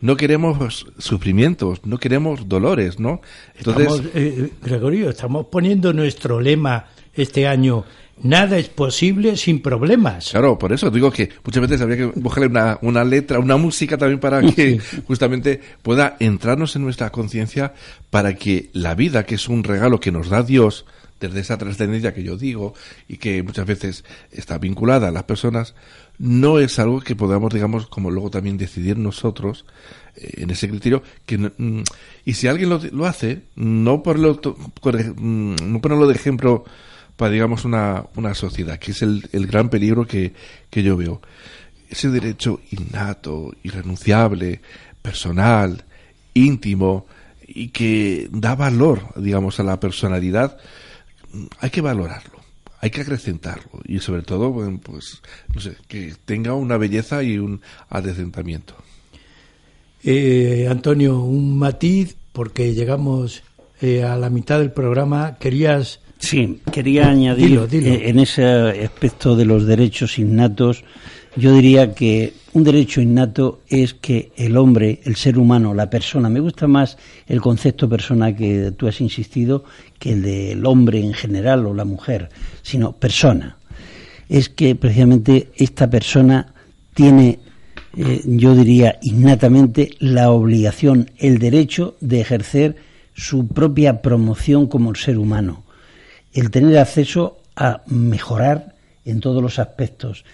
[0.00, 3.20] no queremos sufrimientos, no queremos dolores, ¿no?
[3.56, 7.84] Entonces, eh, Gregorio, estamos poniendo nuestro lema este año.
[8.22, 10.30] Nada es posible sin problemas.
[10.30, 13.96] Claro, por eso digo que muchas veces habría que buscarle una, una letra, una música
[13.96, 17.72] también para que justamente pueda entrarnos en nuestra conciencia
[18.10, 20.84] para que la vida, que es un regalo que nos da Dios,
[21.20, 22.74] desde esa trascendencia que yo digo
[23.08, 25.74] y que muchas veces está vinculada a las personas,
[26.18, 29.64] no es algo que podamos, digamos, como luego también decidir nosotros
[30.16, 31.02] eh, en ese criterio.
[31.26, 31.82] que mm,
[32.24, 36.64] Y si alguien lo, hace, no, por lo, mm, no ponerlo de ejemplo
[37.16, 40.32] para, digamos, una, una sociedad, que es el, el gran peligro que,
[40.70, 41.20] que yo veo.
[41.88, 44.60] Ese derecho innato, irrenunciable,
[45.02, 45.84] personal,
[46.34, 47.06] íntimo,
[47.52, 50.56] y que da valor, digamos, a la personalidad,
[51.60, 52.40] hay que valorarlo
[52.80, 55.20] hay que acrecentarlo y sobre todo, pues,
[55.54, 58.74] no sé, que tenga una belleza y un adecentamiento.
[60.02, 63.42] Eh, Antonio, un matiz, porque llegamos
[63.82, 65.36] eh, a la mitad del programa.
[65.38, 66.00] Querías.
[66.18, 70.84] Sí, quería añadir eh, en ese aspecto de los derechos innatos
[71.36, 76.28] yo diría que un derecho innato es que el hombre, el ser humano, la persona,
[76.28, 79.64] me gusta más el concepto persona que tú has insistido
[79.98, 82.28] que el del hombre en general o la mujer,
[82.62, 83.56] sino persona.
[84.28, 86.52] Es que precisamente esta persona
[86.94, 87.38] tiene,
[87.96, 92.76] eh, yo diría innatamente, la obligación, el derecho de ejercer
[93.14, 95.64] su propia promoción como ser humano,
[96.32, 100.24] el tener acceso a mejorar en todos los aspectos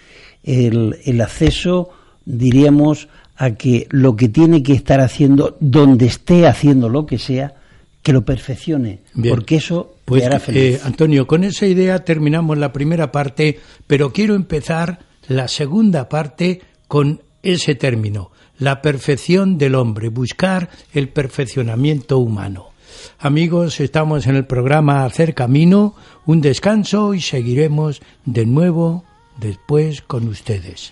[0.47, 1.89] el, acceso,
[2.27, 7.53] diríamos, a que lo que tiene que estar haciendo, donde esté haciendo lo que sea,
[8.03, 9.33] que lo perfeccione, Bien.
[9.33, 10.75] porque eso Pues, le hará feliz.
[10.75, 16.61] eh, Antonio, con esa idea terminamos la primera parte, pero quiero empezar la segunda parte
[16.87, 22.67] con ese término, la perfección del hombre, buscar el perfeccionamiento humano.
[23.19, 29.03] Amigos, estamos en el programa Hacer Camino, un descanso y seguiremos de nuevo
[29.39, 30.91] después con ustedes.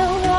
[0.00, 0.29] know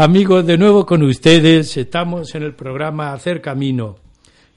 [0.00, 3.96] Amigos, de nuevo con ustedes, estamos en el programa Hacer Camino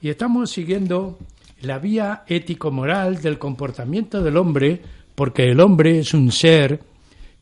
[0.00, 1.18] y estamos siguiendo
[1.62, 4.80] la vía ético-moral del comportamiento del hombre,
[5.16, 6.78] porque el hombre es un ser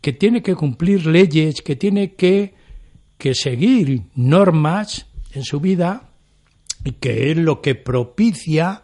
[0.01, 2.55] que tiene que cumplir leyes, que tiene que,
[3.19, 6.09] que seguir normas en su vida
[6.83, 8.81] y que es lo que propicia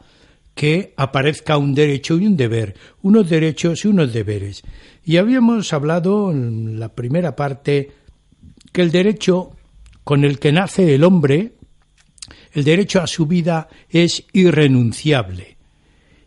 [0.54, 4.62] que aparezca un derecho y un deber, unos derechos y unos deberes.
[5.06, 8.04] Y habíamos hablado en la primera parte
[8.76, 9.52] que el derecho
[10.04, 11.54] con el que nace el hombre,
[12.52, 15.56] el derecho a su vida es irrenunciable.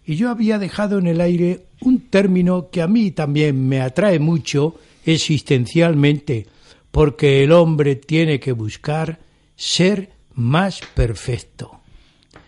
[0.04, 4.18] Y yo había dejado en el aire un término que a mí también me atrae
[4.18, 6.48] mucho existencialmente,
[6.90, 9.20] porque el hombre tiene que buscar
[9.56, 11.82] ser más perfecto.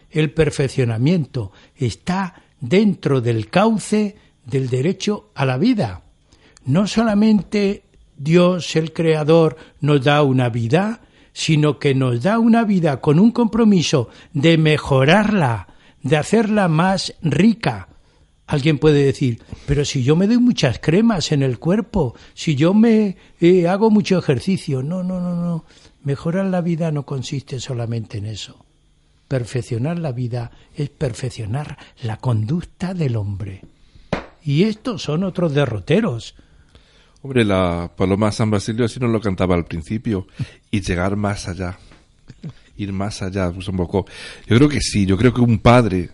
[0.10, 4.16] El perfeccionamiento está dentro del cauce
[4.48, 6.02] del derecho a la vida.
[6.66, 7.84] No solamente
[8.24, 11.02] Dios, el Creador, nos da una vida,
[11.34, 15.68] sino que nos da una vida con un compromiso de mejorarla,
[16.04, 17.88] de hacerla más rica.
[18.46, 22.74] Alguien puede decir, pero si yo me doy muchas cremas en el cuerpo, si yo
[22.74, 25.66] me eh, hago mucho ejercicio, no, no, no, no.
[26.04, 28.66] Mejorar la vida no consiste solamente en eso.
[29.28, 33.62] Perfeccionar la vida es perfeccionar la conducta del hombre.
[34.44, 36.36] Y estos son otros derroteros.
[37.24, 40.28] Hombre, la Paloma San Basilio así nos lo cantaba al principio.
[40.72, 41.78] Y llegar más allá.
[42.78, 44.08] Ir más allá, pues un poco.
[44.48, 46.10] Yo creo que sí, yo creo que un padre,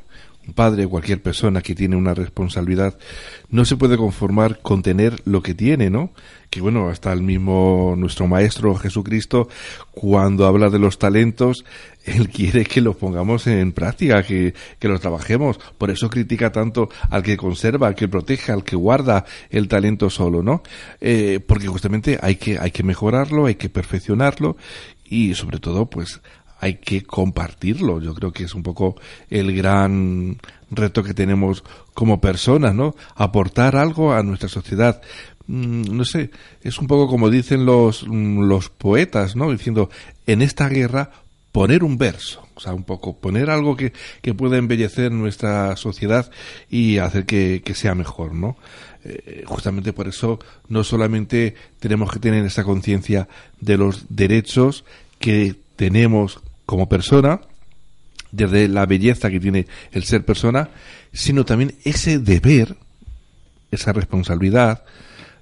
[0.46, 2.98] un padre cualquier persona que tiene una responsabilidad,
[3.50, 6.12] no se puede conformar con tener lo que tiene, ¿no?
[6.50, 9.48] Que bueno, hasta el mismo nuestro Maestro Jesucristo,
[9.92, 11.64] cuando habla de los talentos,
[12.08, 15.60] él quiere que los pongamos en práctica, que, que los trabajemos.
[15.78, 20.10] Por eso critica tanto al que conserva, al que protege, al que guarda el talento
[20.10, 20.64] solo, ¿no?
[21.02, 24.58] Eh, porque justamente hay que, hay que mejorarlo, hay que perfeccionarlo
[25.06, 26.22] y sobre todo, pues,
[26.60, 28.02] hay que compartirlo.
[28.02, 28.96] Yo creo que es un poco
[29.30, 30.38] el gran
[30.72, 32.96] reto que tenemos como personas, ¿no?
[33.16, 35.02] Aportar algo a nuestra sociedad.
[35.48, 36.32] Mm, No sé,
[36.62, 39.52] es un poco como dicen los, mm, los poetas, ¿no?
[39.52, 39.90] Diciendo,
[40.26, 41.12] en esta guerra
[41.58, 43.92] poner un verso, o sea, un poco poner algo que,
[44.22, 46.30] que pueda embellecer nuestra sociedad
[46.70, 48.58] y hacer que, que sea mejor, ¿no?
[49.04, 50.38] Eh, justamente por eso
[50.70, 53.28] no solamente tenemos que tener esa conciencia
[53.60, 54.86] de los derechos
[55.18, 57.42] que tenemos como persona,
[58.32, 60.70] desde la belleza que tiene el ser persona,
[61.12, 62.78] sino también ese deber,
[63.72, 64.84] esa responsabilidad,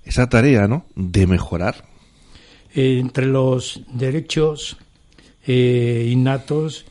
[0.06, 0.86] esa tarea, ¿no?
[0.96, 1.84] De mejorar.
[2.74, 4.78] Entre los derechos
[5.48, 6.86] eh, innatos,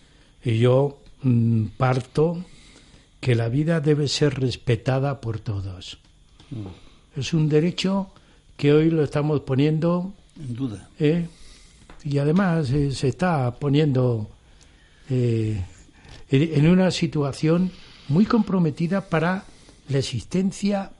[0.44, 2.44] yo mm, parto
[3.20, 5.98] que la vida debe ser respetada por todos.
[7.16, 8.10] Es un derecho
[8.56, 10.88] que hoy lo estamos poniendo En duda.
[10.98, 11.26] ¿eh?
[12.04, 14.28] y además eh, se está poniendo
[15.08, 15.64] eh,
[16.30, 17.70] en una situación
[18.08, 19.44] muy comprometida para
[19.88, 20.90] la existencia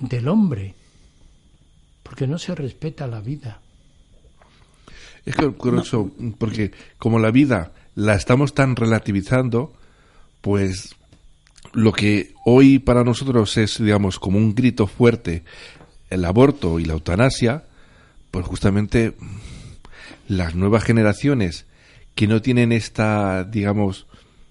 [0.00, 0.74] del hombre,
[2.02, 3.60] porque no se respeta la vida.
[5.24, 9.72] Es que curioso, porque como la vida la estamos tan relativizando,
[10.40, 10.94] pues
[11.72, 15.44] lo que hoy para nosotros es, digamos, como un grito fuerte,
[16.10, 17.64] el aborto y la eutanasia,
[18.30, 19.14] pues justamente
[20.28, 21.66] las nuevas generaciones
[22.14, 24.06] que no tienen esta, digamos,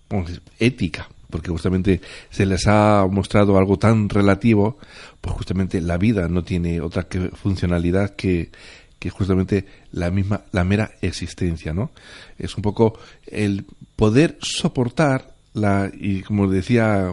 [0.09, 4.78] decir, ética, porque justamente se les ha mostrado algo tan relativo,
[5.22, 8.51] pues justamente la vida no tiene otra que funcionalidad que,
[9.00, 11.91] que justamente la misma, la mera existencia, ¿no?
[12.38, 17.12] Es un poco el poder soportar la, y como decía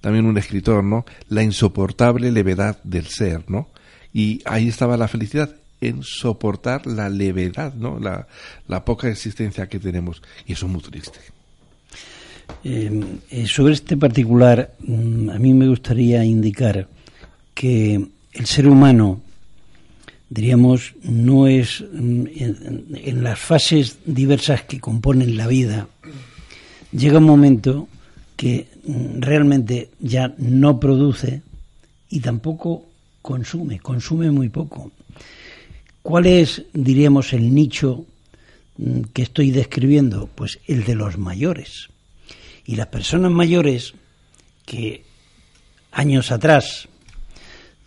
[0.00, 1.04] también un escritor, ¿no?
[1.28, 3.68] La insoportable levedad del ser, ¿no?
[4.12, 7.98] Y ahí estaba la felicidad, en soportar la levedad, ¿no?
[7.98, 8.26] La,
[8.68, 10.22] la poca existencia que tenemos.
[10.46, 11.20] Y eso es muy triste.
[12.64, 16.88] Eh, eh, sobre este particular, mm, a mí me gustaría indicar
[17.54, 19.20] que el ser humano,
[20.30, 25.88] diríamos, no es mm, en, las fases diversas que componen la vida,
[26.92, 27.88] llega un momento
[28.36, 31.42] que mm, realmente ya no produce
[32.08, 32.86] y tampoco
[33.20, 34.92] consume, consume muy poco.
[36.02, 38.06] ¿Cuál es, diríamos, el nicho
[38.78, 40.28] mm, que estoy describiendo?
[40.32, 41.88] Pues el de los mayores.
[42.64, 43.94] Y las personas mayores
[44.64, 45.02] que
[45.90, 46.88] años atrás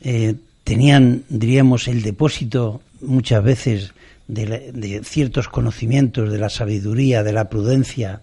[0.02, 3.93] eh, tenían, diríamos, el depósito muchas veces
[4.28, 8.22] de, de ciertos conocimientos, de la sabiduría, de la prudencia,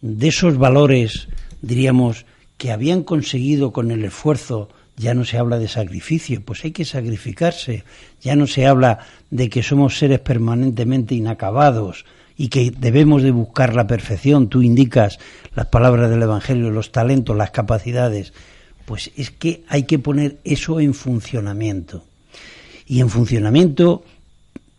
[0.00, 1.28] de esos valores,
[1.62, 2.26] diríamos,
[2.58, 6.84] que habían conseguido con el esfuerzo, ya no se habla de sacrificio, pues hay que
[6.84, 7.84] sacrificarse,
[8.20, 8.98] ya no se habla
[9.30, 12.04] de que somos seres permanentemente inacabados
[12.36, 15.18] y que debemos de buscar la perfección, tú indicas
[15.54, 18.32] las palabras del Evangelio, los talentos, las capacidades,
[18.84, 22.04] pues es que hay que poner eso en funcionamiento.
[22.86, 24.04] Y en funcionamiento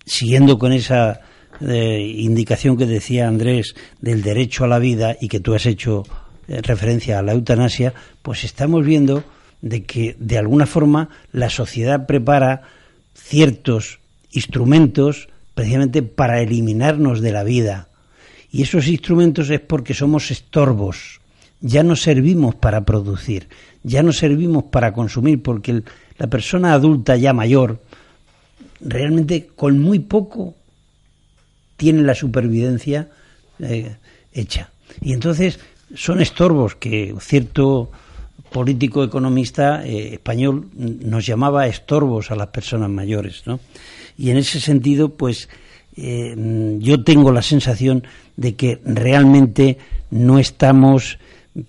[0.06, 1.22] siguiendo con esa
[1.62, 6.04] eh, indicación que decía Andrés del derecho a la vida y que tú has hecho
[6.48, 9.24] eh, referencia a la eutanasia, pues estamos viendo
[9.62, 12.64] de que de alguna forma la sociedad prepara
[13.14, 14.00] ciertos
[14.32, 17.90] instrumentos precisamente para eliminarnos de la vida.
[18.52, 21.22] Y esos instrumentos es porque somos estorbos.
[21.62, 23.48] Ya no servimos para producir,
[23.84, 25.86] ya no servimos para consumir, porque el-
[26.18, 27.80] la persona adulta ya mayor,
[28.80, 30.56] realmente con muy poco
[31.78, 33.10] tiene la supervivencia
[33.60, 33.96] eh,
[34.34, 34.70] hecha.
[35.02, 35.60] Y entonces
[35.96, 37.92] son estorbos que cierto
[38.52, 43.60] político economista eh, español nos llamaba estorbos a las personas mayores, ¿no?
[44.18, 45.48] Y en ese sentido, pues
[45.96, 46.36] eh,
[46.80, 48.04] yo tengo la sensación
[48.36, 49.78] de que realmente
[50.10, 51.18] no estamos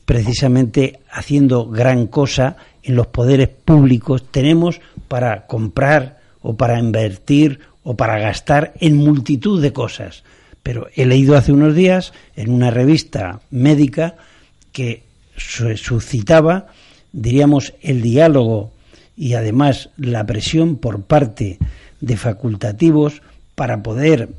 [0.05, 4.24] precisamente haciendo gran cosa en los poderes públicos.
[4.30, 10.22] Tenemos para comprar o para invertir o para gastar en multitud de cosas.
[10.62, 14.16] Pero he leído hace unos días en una revista médica
[14.70, 15.03] que
[15.37, 16.68] su- suscitaba,
[17.12, 18.70] diríamos, el diálogo
[19.16, 21.59] y además la presión por parte
[22.01, 23.22] de facultativos
[23.55, 24.30] para poder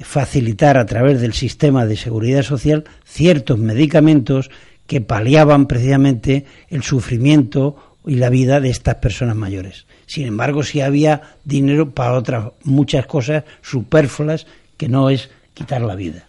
[0.00, 4.50] facilitar a través del sistema de seguridad social ciertos medicamentos
[4.90, 9.86] que paliaban precisamente el sufrimiento y la vida de estas personas mayores.
[10.06, 15.94] Sin embargo, sí había dinero para otras muchas cosas superfluas que no es quitar la
[15.94, 16.26] vida.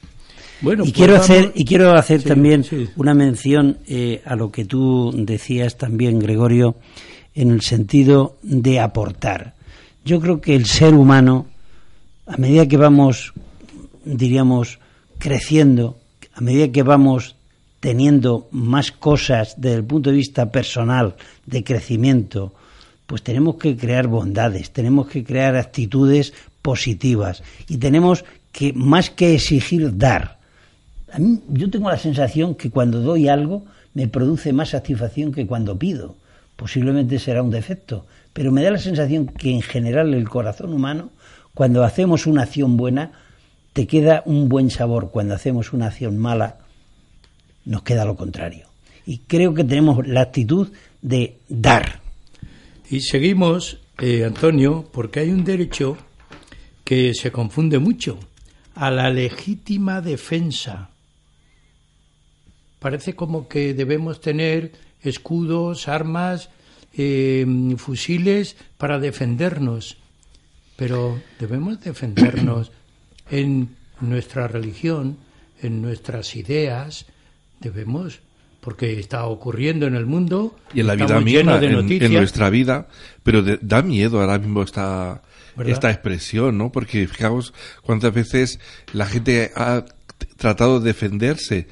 [0.62, 2.88] Bueno, y pues quiero vamos- hacer y quiero hacer Sí, también sí.
[2.97, 6.76] una mención eh, a lo que tú decías también Gregorio
[7.34, 9.55] en el sentido de aportar
[10.05, 11.47] yo creo que el ser humano
[12.28, 13.34] a medida que vamos
[14.05, 14.78] diríamos
[15.18, 15.97] creciendo
[16.36, 17.36] a medida que vamos
[17.82, 21.15] teniendo más cosas desde el punto de vista personal
[21.45, 22.53] de crecimiento
[23.05, 28.23] pues tenemos que crear bondades, tenemos que crear actitudes positivas y tenemos
[28.53, 30.39] que más que exigir dar
[31.11, 33.63] a mí, yo tengo la sensación que cuando doy algo
[33.93, 36.15] me produce más satisfacción que cuando pido.
[36.55, 41.09] Posiblemente será un defecto, pero me da la sensación que en general el corazón humano,
[41.53, 43.11] cuando hacemos una acción buena,
[43.73, 45.11] te queda un buen sabor.
[45.11, 46.59] Cuando hacemos una acción mala,
[47.66, 48.68] nos queda lo contrario.
[49.05, 52.01] Y creo que tenemos la actitud de dar.
[52.89, 55.97] Y seguimos, eh, Antonio, porque hay un derecho
[56.84, 58.20] que se confunde mucho,
[58.76, 60.89] a la legítima defensa.
[62.80, 66.49] Parece como que debemos tener escudos, armas,
[66.93, 67.45] eh,
[67.78, 69.97] fusiles para defendernos,
[70.76, 72.72] pero debemos defendernos
[73.30, 75.18] en nuestra religión,
[75.62, 77.05] en nuestras ideas,
[77.62, 78.20] debemos,
[78.59, 82.88] porque está ocurriendo en el mundo Y en la vida misma, de en, nuestra vida,
[83.24, 85.22] pero de- da miedo ahora mismo esta,
[85.55, 85.74] ¿Verdad?
[85.74, 86.72] esta expresión, ¿no?
[86.72, 88.59] Porque fijaos cuántas veces
[88.93, 89.86] la gente ha
[90.38, 91.68] tratado de defenderse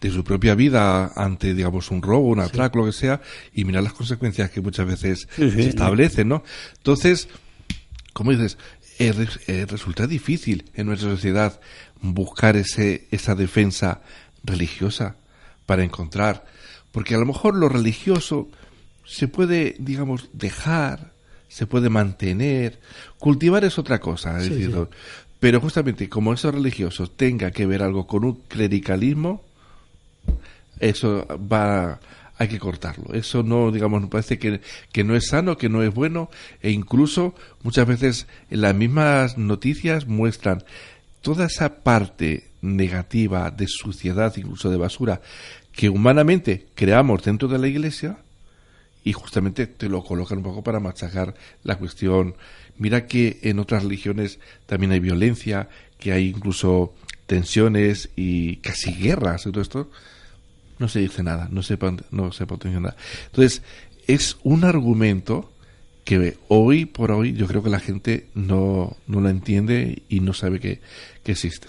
[0.00, 3.20] de su propia vida ante, digamos, un robo, un atraco, lo que sea,
[3.54, 5.62] y mirar las consecuencias que muchas veces Sí, sí.
[5.62, 6.42] se establecen, ¿no?
[6.78, 7.28] Entonces,
[8.12, 8.58] como dices,
[8.98, 9.14] eh,
[9.46, 11.60] eh, resulta difícil en nuestra sociedad
[12.00, 14.00] buscar ese, esa defensa
[14.42, 15.14] religiosa
[15.66, 16.44] para encontrar,
[16.90, 18.48] porque a lo mejor lo religioso
[19.04, 21.12] se puede, digamos, dejar,
[21.48, 22.80] se puede mantener,
[23.18, 24.88] cultivar es otra cosa, es Sí, decir,
[25.40, 29.42] pero justamente como eso religioso tenga que ver algo con un clericalismo,
[30.78, 32.00] eso va
[32.38, 33.14] hay que cortarlo.
[33.14, 34.60] Eso no digamos me parece que,
[34.90, 39.38] que no es sano que no es bueno e incluso muchas veces en las mismas
[39.38, 40.64] noticias muestran
[41.22, 45.20] toda esa parte negativa de suciedad incluso de basura
[45.72, 48.18] que humanamente creamos dentro de la iglesia
[49.04, 52.36] y justamente te lo colocan un poco para machacar la cuestión.
[52.78, 55.68] Mira que en otras religiones también hay violencia,
[55.98, 56.94] que hay incluso
[57.26, 59.90] tensiones y casi guerras y todo esto.
[60.78, 61.78] No se dice nada, no se,
[62.10, 62.96] no se potencia nada.
[63.26, 63.62] Entonces,
[64.06, 65.51] es un argumento
[66.04, 70.32] que hoy por hoy yo creo que la gente no, no lo entiende y no
[70.32, 70.80] sabe que,
[71.22, 71.68] que existe.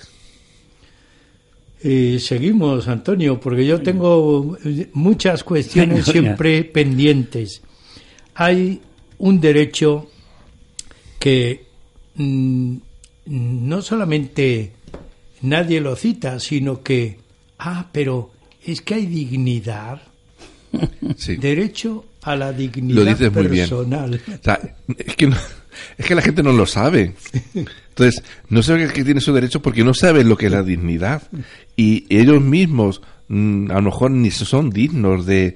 [1.83, 7.61] Y seguimos, Antonio, porque yo tengo eh, muchas cuestiones siempre pendientes.
[8.35, 8.81] Hay
[9.17, 10.09] un derecho
[11.19, 11.65] que
[12.15, 12.77] mm,
[13.25, 14.71] no solamente
[15.41, 17.17] nadie lo cita, sino que,
[17.59, 18.31] ah, pero
[18.65, 20.01] es que hay dignidad,
[21.17, 21.35] Sí.
[21.35, 23.69] derecho a la dignidad Lo dices muy bien.
[23.69, 24.21] personal.
[24.27, 24.59] O sea,
[24.97, 25.37] es que, no-
[25.97, 27.13] es que la gente no lo sabe.
[27.89, 31.23] Entonces, no sabe que tiene su derecho porque no sabe lo que es la dignidad.
[31.75, 35.55] Y ellos mismos, mm, a lo mejor ni son dignos de,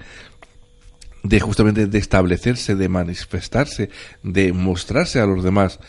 [1.24, 3.89] de justamente de establecerse, de manifestarse,
[4.24, 5.80] de mostrarse a los demás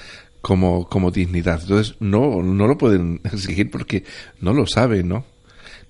[0.41, 1.61] como, como dignidad.
[1.63, 4.05] Entonces, no, no lo pueden exigir porque
[4.41, 5.25] no lo saben, ¿no?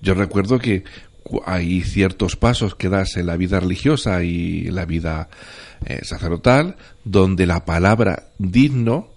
[0.01, 0.83] Yo recuerdo que
[1.45, 5.29] hay ciertos pasos que das en la vida religiosa y la vida
[5.85, 9.09] eh, sacerdotal donde la palabra digno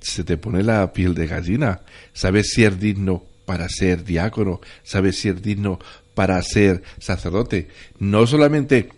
[0.00, 1.80] se te pone la piel de gallina.
[2.12, 5.78] Sabes ser digno para ser diácono, sabes ser digno
[6.14, 7.68] para ser sacerdote.
[7.98, 8.90] No solamente,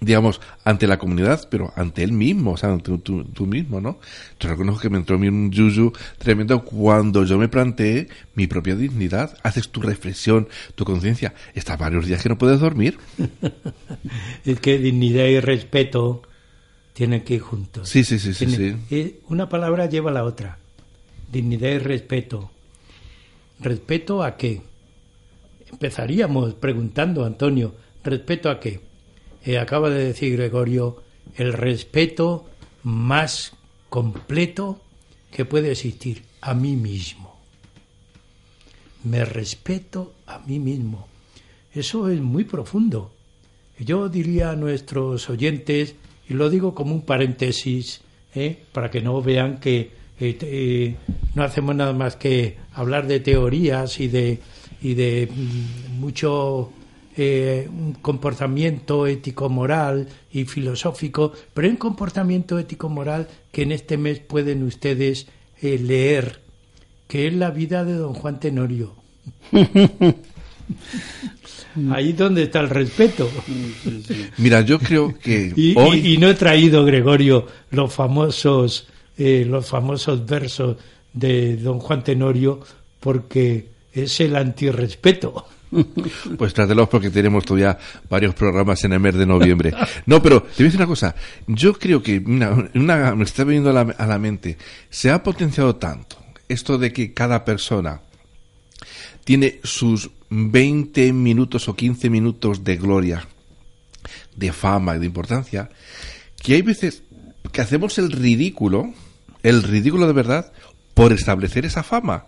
[0.00, 3.98] digamos, ante la comunidad, pero ante él mismo, o sea, ante tú, tú mismo, ¿no?
[4.38, 8.46] Yo reconozco que me entró a mí un yuyu tremendo cuando yo me planteé mi
[8.46, 9.36] propia dignidad.
[9.42, 11.34] Haces tu reflexión, tu conciencia.
[11.54, 12.98] Estás varios días que no puedes dormir.
[14.44, 16.22] Es que dignidad y respeto
[16.92, 17.88] tienen que ir juntos.
[17.88, 18.94] Sí, sí, sí, sí, Tiene- sí.
[18.94, 20.58] eh, Una palabra lleva a la otra.
[21.32, 22.50] Dignidad y respeto.
[23.60, 24.62] ¿Respeto a qué?
[25.72, 27.74] Empezaríamos preguntando, Antonio,
[28.04, 28.80] ¿respeto a qué?
[29.46, 31.04] Eh, acaba de decir Gregorio,
[31.36, 32.46] el respeto
[32.82, 33.52] más
[33.88, 34.80] completo
[35.30, 37.38] que puede existir, a mí mismo.
[39.04, 41.06] Me respeto a mí mismo.
[41.72, 43.12] Eso es muy profundo.
[43.78, 45.94] Yo diría a nuestros oyentes
[46.28, 48.00] y lo digo como un paréntesis,
[48.34, 48.64] ¿eh?
[48.72, 50.96] para que no vean que eh,
[51.34, 54.40] no hacemos nada más que hablar de teorías y de,
[54.82, 56.72] y de mm, mucho
[57.16, 64.18] eh, un comportamiento ético-moral y filosófico, pero hay un comportamiento ético-moral que en este mes
[64.20, 65.26] pueden ustedes
[65.62, 66.40] eh, leer,
[67.08, 68.94] que es la vida de don Juan Tenorio.
[71.90, 73.30] Ahí donde está el respeto.
[74.38, 75.98] Mira, yo creo que Y, hoy...
[75.98, 78.86] y- y no he traído, Gregorio, los famosos,
[79.18, 80.76] eh, los famosos versos
[81.12, 82.60] de don Juan Tenorio
[83.00, 85.46] porque es el antirrespeto.
[86.38, 89.72] Pues trátelos porque tenemos todavía varios programas en el mes de noviembre.
[90.06, 91.14] No, pero te voy a decir una cosa.
[91.46, 94.56] Yo creo que, mira, una, me está viniendo a la, a la mente,
[94.90, 96.16] se ha potenciado tanto
[96.48, 98.00] esto de que cada persona
[99.24, 103.26] tiene sus 20 minutos o 15 minutos de gloria,
[104.36, 105.70] de fama y de importancia,
[106.42, 107.02] que hay veces
[107.52, 108.92] que hacemos el ridículo,
[109.42, 110.52] el ridículo de verdad,
[110.94, 112.26] por establecer esa fama,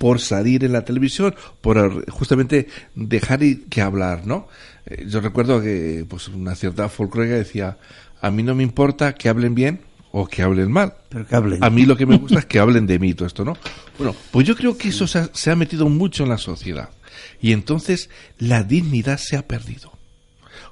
[0.00, 4.48] por salir en la televisión, por justamente dejar y- que hablar, ¿no?
[4.86, 7.76] Eh, Yo recuerdo que pues una cierta folclórica decía,
[8.22, 10.94] a mí no me importa que hablen bien o que hablen mal.
[11.10, 11.62] Pero que hablen.
[11.62, 13.58] A mí lo que me gusta es que hablen de mí, todo esto, ¿no?
[13.98, 16.88] Bueno, pues yo creo que eso se ha, se ha metido mucho en la sociedad.
[17.42, 19.92] Y entonces la dignidad se ha perdido.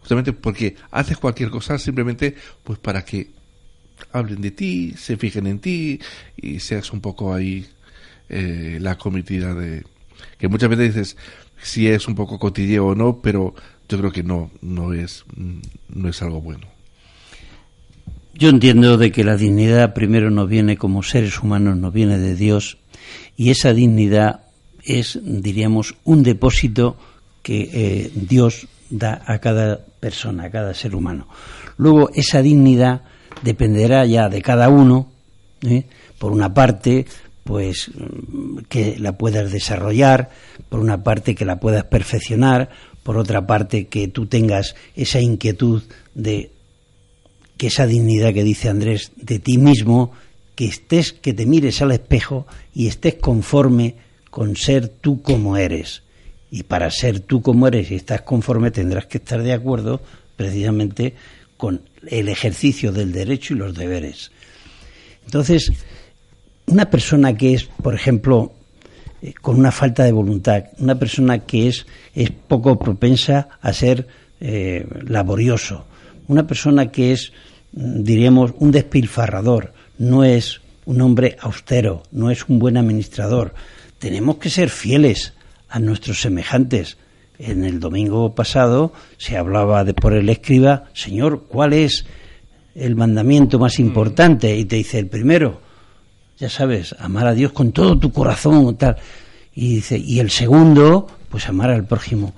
[0.00, 3.28] Justamente porque haces cualquier cosa simplemente pues para que
[4.10, 6.00] hablen de ti, se fijen en ti
[6.34, 7.66] y seas un poco ahí
[8.28, 9.84] eh, la cometida de...
[10.38, 11.16] Que muchas veces dices
[11.62, 13.54] si es un poco cotilleo o no, pero
[13.88, 15.58] yo creo que no, no es, mm,
[15.94, 16.66] no es algo bueno.
[18.34, 22.36] Yo entiendo de que la dignidad primero nos viene como seres humanos, nos viene de
[22.36, 22.78] Dios
[23.36, 24.42] y esa dignidad
[24.84, 26.96] es, diríamos, un depósito
[27.42, 31.26] que eh, Dios da a cada persona, a cada ser humano.
[31.76, 33.02] Luego esa dignidad
[33.42, 35.10] dependerá ya de cada uno,
[35.62, 35.84] ¿eh?
[36.18, 37.06] por una parte,
[37.48, 37.90] pues
[38.68, 40.28] que la puedas desarrollar,
[40.68, 42.68] por una parte que la puedas perfeccionar,
[43.02, 45.82] por otra parte que tú tengas esa inquietud
[46.14, 46.50] de
[47.56, 50.12] que esa dignidad que dice Andrés de ti mismo,
[50.56, 53.94] que estés, que te mires al espejo y estés conforme
[54.28, 56.02] con ser tú como eres.
[56.50, 60.02] Y para ser tú como eres y estás conforme tendrás que estar de acuerdo
[60.36, 61.14] precisamente
[61.56, 64.32] con el ejercicio del derecho y los deberes.
[65.24, 65.72] Entonces,
[66.68, 68.52] una persona que es, por ejemplo,
[69.22, 74.06] eh, con una falta de voluntad, una persona que es, es poco propensa a ser
[74.40, 75.86] eh, laborioso,
[76.28, 77.32] una persona que es,
[77.72, 83.54] mm, diríamos, un despilfarrador, no es un hombre austero, no es un buen administrador.
[83.98, 85.34] Tenemos que ser fieles
[85.68, 86.96] a nuestros semejantes.
[87.38, 92.06] En el domingo pasado se hablaba de por el escriba, Señor, ¿cuál es
[92.74, 94.56] el mandamiento más importante?
[94.56, 95.60] Y te dice el primero,
[96.38, 98.76] ya sabes, amar a Dios con todo tu corazón.
[99.54, 102.32] Y dice, y el segundo, pues amar al prójimo.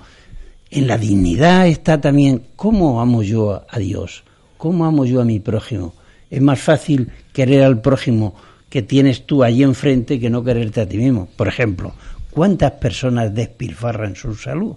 [0.69, 4.23] En la dignidad está también cómo amo yo a- a Dios,
[4.57, 5.93] cómo amo yo a mi prójimo.
[6.29, 8.35] Es más fácil querer al prójimo
[8.69, 11.27] que tienes tú allí enfrente que no quererte a ti mismo.
[11.35, 11.93] Por ejemplo,
[12.31, 14.75] ¿cuántas personas despilfarran su salud?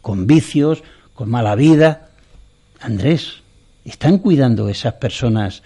[0.00, 0.82] Con vicios,
[1.14, 2.08] con mala vida.
[2.80, 3.42] Andrés,
[3.84, 5.62] ¿están cuidando esas personas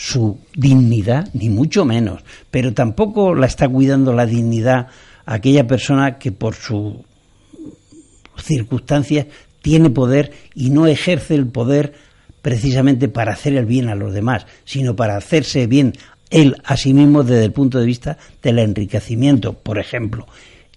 [0.00, 1.28] su dignidad?
[1.34, 2.24] Ni mucho menos.
[2.50, 4.86] Pero tampoco la está cuidando la dignidad
[5.26, 7.04] aquella persona que por su
[8.42, 9.26] circunstancias
[9.60, 11.92] tiene poder y no ejerce el poder
[12.40, 15.92] precisamente para hacer el bien a los demás, sino para hacerse bien
[16.30, 19.52] él a sí mismo desde el punto de vista del enriquecimiento.
[19.52, 20.26] Por ejemplo,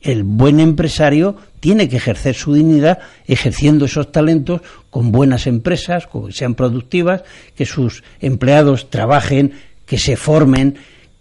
[0.04, 6.32] el buen empresario tiene que ejercer su dignidad ejerciendo esos talentos con buenas empresas, que
[6.32, 7.24] sean productivas,
[7.56, 9.54] que sus empleados trabajen,
[9.86, 10.76] que se formen,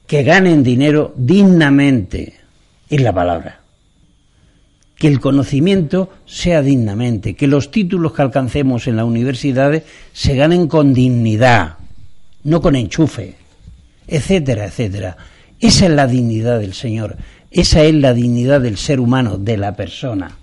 [0.07, 2.35] que ganen dinero dignamente.
[2.91, 3.63] Es la palabra
[5.03, 10.69] que el conocimiento sea dignamente, que los títulos que alcancemos en las universidades se ganen
[10.69, 11.75] con dignidad,
[12.45, 13.35] no con enchufe,
[14.07, 15.17] etcétera, etcétera.
[15.59, 17.17] Esa es la dignidad del Señor,
[17.53, 20.39] esa es la dignidad del ser humano, de la persona.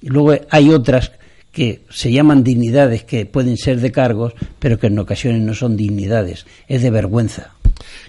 [0.00, 1.12] Y luego hay otras
[1.52, 5.76] que se llaman dignidades que pueden ser de cargos, pero que en ocasiones no son
[5.76, 7.54] dignidades, es de vergüenza.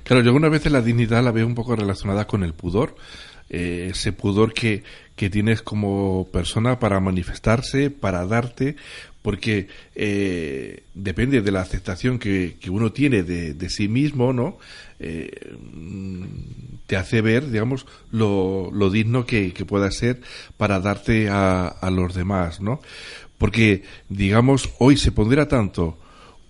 [0.04, 2.96] Claro, yo algunas veces la dignidad la veo un poco relacionada con el pudor,
[3.50, 4.84] eh, ese pudor que,
[5.16, 8.76] que tienes como persona para manifestarse, para darte,
[9.22, 14.58] porque eh, depende de la aceptación que, que uno tiene de, de sí mismo, ¿no?
[15.00, 15.56] Eh,
[16.88, 20.22] te hace ver, digamos, lo, lo digno que, que pueda ser
[20.56, 22.80] para darte a, a los demás, ¿no?
[23.38, 25.98] Porque, digamos, hoy se pondera tanto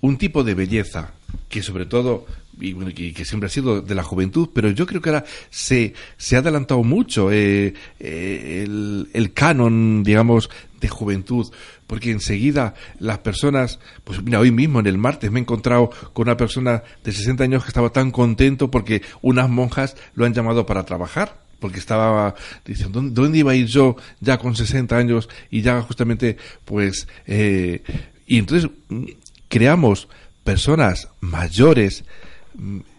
[0.02, 1.14] un tipo de belleza
[1.50, 2.26] que sobre todo
[2.60, 5.26] y, bueno, y que siempre ha sido de la juventud, pero yo creo que ahora
[5.50, 10.50] se, se ha adelantado mucho eh, eh, el, el canon, digamos,
[10.80, 11.48] de juventud,
[11.88, 16.28] porque enseguida las personas, pues mira, hoy mismo en el martes me he encontrado con
[16.28, 20.66] una persona de 60 años que estaba tan contento porque unas monjas lo han llamado
[20.66, 22.36] para trabajar porque estaba
[22.66, 27.82] diciendo ¿dónde, iba a ir yo ya con 60 años y ya justamente pues eh,
[28.28, 29.06] y entonces mm,
[29.48, 30.08] creamos
[30.44, 32.04] personas mayores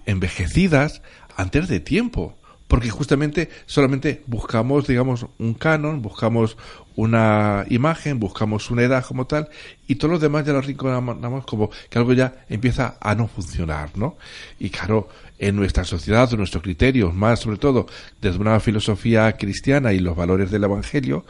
[0.06, 1.02] envejecidas
[1.36, 2.36] antes de tiempo
[2.66, 6.56] porque justamente solamente buscamos digamos un canon buscamos
[6.96, 9.48] una imagen buscamos una edad como tal
[9.86, 13.96] y todos los demás ya lo arrinconamos como que algo ya empieza a no funcionar
[13.96, 14.16] no
[14.58, 17.86] y claro en nuestra sociedad, en nuestros criterios, más sobre todo
[18.20, 21.24] desde una filosofía cristiana y los valores del Evangelio,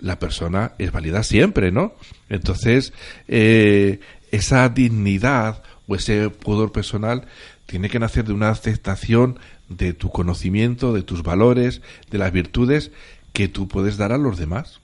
[0.00, 1.94] la persona es válida siempre, ¿no?
[2.28, 2.92] Entonces,
[3.26, 3.98] eh,
[4.30, 7.26] esa dignidad o ese pudor personal
[7.68, 9.38] tiene que nacer de una aceptación
[9.68, 12.92] de tu conocimiento, de tus valores, de las virtudes
[13.34, 14.80] que tú puedes dar a los demás.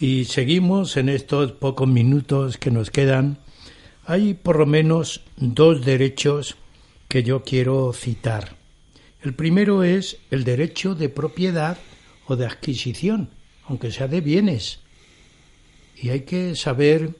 [0.00, 3.36] Y seguimos en estos pocos minutos que nos quedan.
[4.06, 6.56] Hay por lo menos dos derechos
[7.08, 8.56] que yo quiero citar.
[9.20, 11.76] El primero es el derecho de propiedad
[12.26, 13.28] o de adquisición,
[13.68, 14.80] aunque sea de bienes.
[16.00, 17.10] Y hay que saber,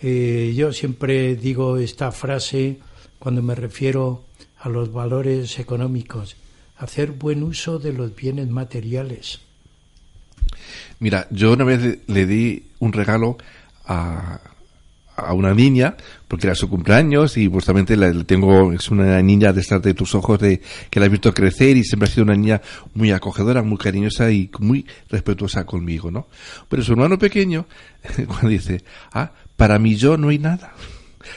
[0.00, 2.78] eh, yo siempre digo esta frase
[3.20, 4.24] cuando me refiero
[4.58, 6.36] a los valores económicos,
[6.78, 9.40] hacer buen uso de los bienes materiales.
[10.98, 13.36] Mira, yo una vez le di un regalo
[13.84, 14.40] a,
[15.16, 15.96] a una niña,
[16.28, 20.14] porque era su cumpleaños y justamente la tengo, es una niña de estar de tus
[20.14, 22.62] ojos, de que la he visto crecer y siempre ha sido una niña
[22.94, 26.26] muy acogedora, muy cariñosa y muy respetuosa conmigo, ¿no?
[26.70, 27.66] Pero su hermano pequeño,
[28.26, 30.72] cuando dice, ah, para mí yo no hay nada.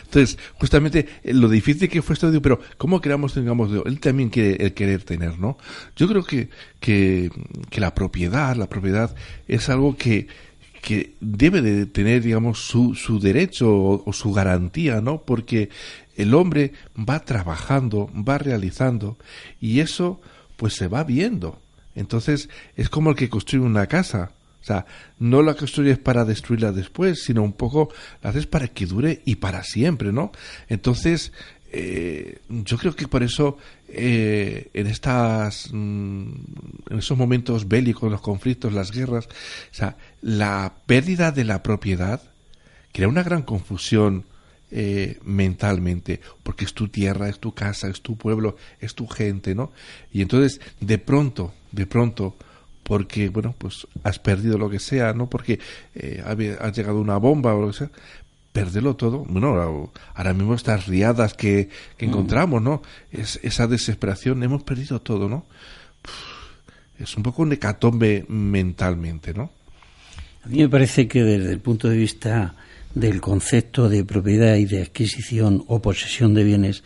[0.06, 4.30] Entonces, justamente eh, lo difícil que fue esto, digo, pero ¿cómo creamos, digamos, él también
[4.30, 5.58] quiere el querer tener, ¿no?
[5.96, 7.30] Yo creo que, que,
[7.76, 9.16] la propiedad, la propiedad
[9.48, 10.28] es algo que,
[10.82, 13.74] que debe de tener, digamos, su, su derecho
[14.06, 15.22] o, su garantía, ¿no?
[15.22, 15.70] Porque
[16.16, 19.18] el hombre va trabajando, va realizando
[19.60, 20.22] y eso
[20.58, 21.60] pues se va viendo.
[21.96, 24.32] Entonces es como el que construye una casa.
[24.64, 24.86] O sea,
[25.20, 27.90] no la construyes para destruirla después, sino un poco
[28.22, 30.32] la haces para que dure y para siempre, ¿no?
[30.70, 31.34] Entonces,
[31.74, 33.58] eh, yo creo que por eso
[33.90, 36.32] eh, en estas mm,
[36.92, 42.22] en esos momentos bélicos, los conflictos, las guerras, o sea, la pérdida de la propiedad
[42.94, 44.24] crea una gran confusión
[44.72, 49.56] eh, mentalmente, porque es tu tierra, es tu casa, es tu pueblo, es tu gente,
[49.56, 49.74] ¿no?
[50.14, 52.38] Y entonces, de pronto, de pronto,
[52.84, 55.30] porque, bueno, pues has perdido lo que sea, ¿no?
[55.30, 55.60] Porque
[55.96, 57.90] eh, ha, ha, llegado una bomba o lo que sea,
[58.52, 59.26] perderlo todo.
[59.28, 62.82] Bueno, ahora mismo estas riadas que, que encontramos, ¿no?
[63.12, 65.46] Es, esa desesperación, hemos perdido todo, ¿no?
[67.00, 69.50] Es un poco un hecatombe mentalmente, ¿no?
[70.46, 72.54] A mí me parece que desde el punto de vista
[72.94, 76.84] del concepto de propiedad y de adquisición o posesión de bienes,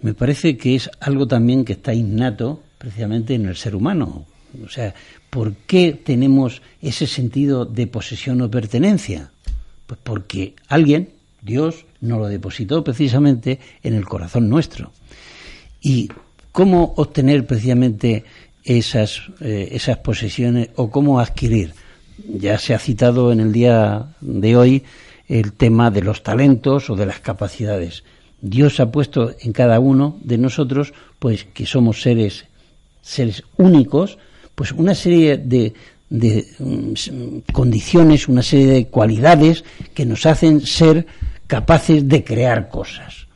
[0.00, 4.26] me parece que es algo también que está innato precisamente en el ser humano.
[4.64, 4.94] O sea,
[5.30, 9.30] ¿por qué tenemos ese sentido de posesión o pertenencia?
[9.86, 11.10] Pues porque alguien,
[11.42, 14.92] Dios, nos lo depositó precisamente en el corazón nuestro.
[15.80, 16.08] ¿Y
[16.52, 18.24] cómo obtener precisamente
[18.64, 21.74] esas, eh, esas posesiones o cómo adquirir?
[22.28, 24.84] Ya se ha citado en el día de hoy
[25.28, 28.02] el tema de los talentos o de las capacidades.
[28.40, 32.46] Dios ha puesto en cada uno de nosotros, pues que somos seres,
[33.02, 34.18] seres únicos,
[34.58, 35.72] pues una serie de,
[36.10, 36.92] de um,
[37.52, 39.62] condiciones, una serie de cualidades
[39.94, 41.06] que nos hacen ser
[41.46, 43.28] capaces de crear cosas.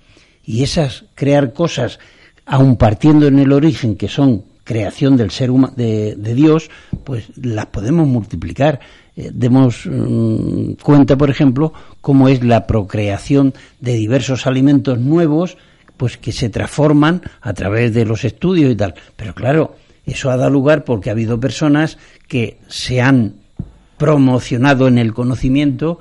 [0.45, 2.01] Y esas crear cosas,
[2.45, 6.71] aun partiendo en el origen, que son creación del ser humano, de, de, Dios,
[7.05, 8.81] pues las podemos multiplicar.
[9.15, 15.57] Eh, demos um, cuenta, por ejemplo, cómo es la procreación de diversos alimentos nuevos,
[15.97, 18.95] pues que se transforman a través de los estudios y tal.
[19.15, 19.77] Pero claro,
[20.07, 21.99] eso ha dado lugar porque ha habido personas
[22.29, 23.35] que se han
[23.99, 25.99] promocionado en el conocimiento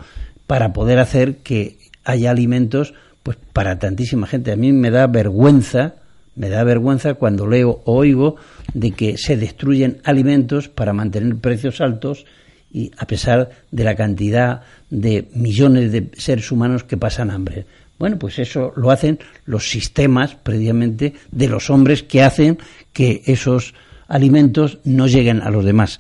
[0.48, 2.94] para poder hacer que haya alimentos
[3.24, 4.52] pues para tantísima gente.
[4.52, 5.96] A mí me da vergüenza,
[6.36, 8.38] me da vergüenza cuando leo o oigo
[8.74, 12.26] de que se destruyen alimentos para mantener precios altos
[12.74, 17.66] y a pesar de la cantidad de millones de seres humanos que pasan hambre.
[18.00, 22.58] Bueno, pues eso lo hacen los sistemas previamente de los hombres que hacen
[22.94, 23.76] que esos
[24.12, 26.00] alimentos no lleguen a los demás.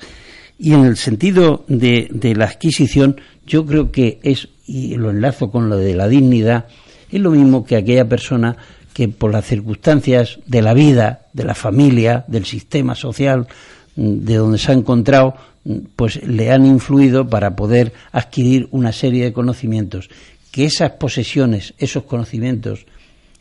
[0.60, 5.50] Y en el sentido de, de la adquisición, yo creo que es, y lo enlazo
[5.50, 6.66] con lo de la dignidad,
[7.12, 8.56] Es lo mismo que aquella persona
[8.94, 13.48] que por las circunstancias de la vida, de la familia, del sistema social,
[13.96, 18.92] mm, de donde se ha encontrado, mm, pues le han influido para poder adquirir una
[18.92, 20.10] serie de conocimientos.
[20.52, 22.86] Que esas posesiones, esos conocimientos,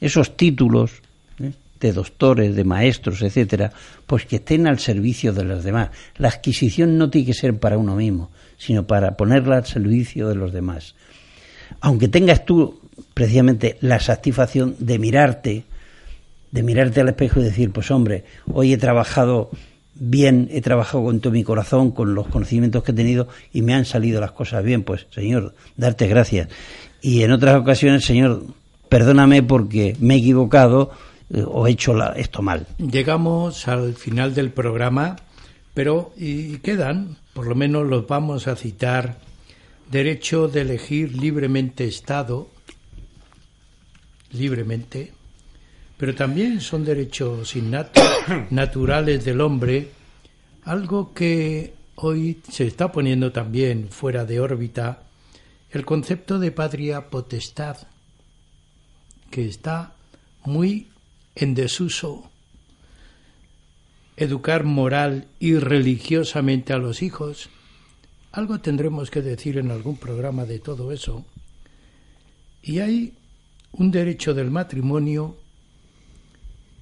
[0.00, 0.99] esos títulos.
[1.80, 3.72] De doctores, de maestros, etcétera,
[4.06, 5.90] pues que estén al servicio de los demás.
[6.16, 10.34] La adquisición no tiene que ser para uno mismo, sino para ponerla al servicio de
[10.34, 10.94] los demás.
[11.80, 12.80] Aunque tengas tú
[13.14, 15.64] precisamente la satisfacción de mirarte,
[16.50, 19.50] de mirarte al espejo y decir, pues hombre, hoy he trabajado
[19.94, 23.74] bien, he trabajado con todo mi corazón, con los conocimientos que he tenido y me
[23.74, 26.48] han salido las cosas bien, pues Señor, darte gracias.
[27.00, 28.44] Y en otras ocasiones, Señor,
[28.88, 30.90] perdóname porque me he equivocado
[31.46, 32.66] o he hecho la- esto mal.
[32.78, 35.16] Llegamos al final del programa,
[35.74, 39.18] pero y quedan, por lo menos los vamos a citar,
[39.90, 42.48] derecho de elegir libremente Estado,
[44.32, 45.12] libremente,
[45.96, 48.02] pero también son derechos innatos,
[48.50, 49.88] naturales del hombre,
[50.64, 55.02] algo que hoy se está poniendo también fuera de órbita,
[55.70, 57.76] el concepto de patria potestad,
[59.30, 59.92] que está
[60.44, 60.88] muy
[61.34, 62.30] en desuso.
[64.16, 67.48] Educar moral y religiosamente a los hijos.
[68.32, 71.24] Algo tendremos que decir en algún programa de todo eso.
[72.62, 73.14] Y hay
[73.72, 75.36] un derecho del matrimonio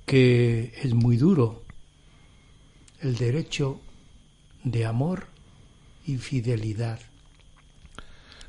[0.07, 1.62] que es muy duro,
[3.01, 3.80] el derecho
[4.64, 5.26] de amor
[6.07, 6.99] y fidelidad.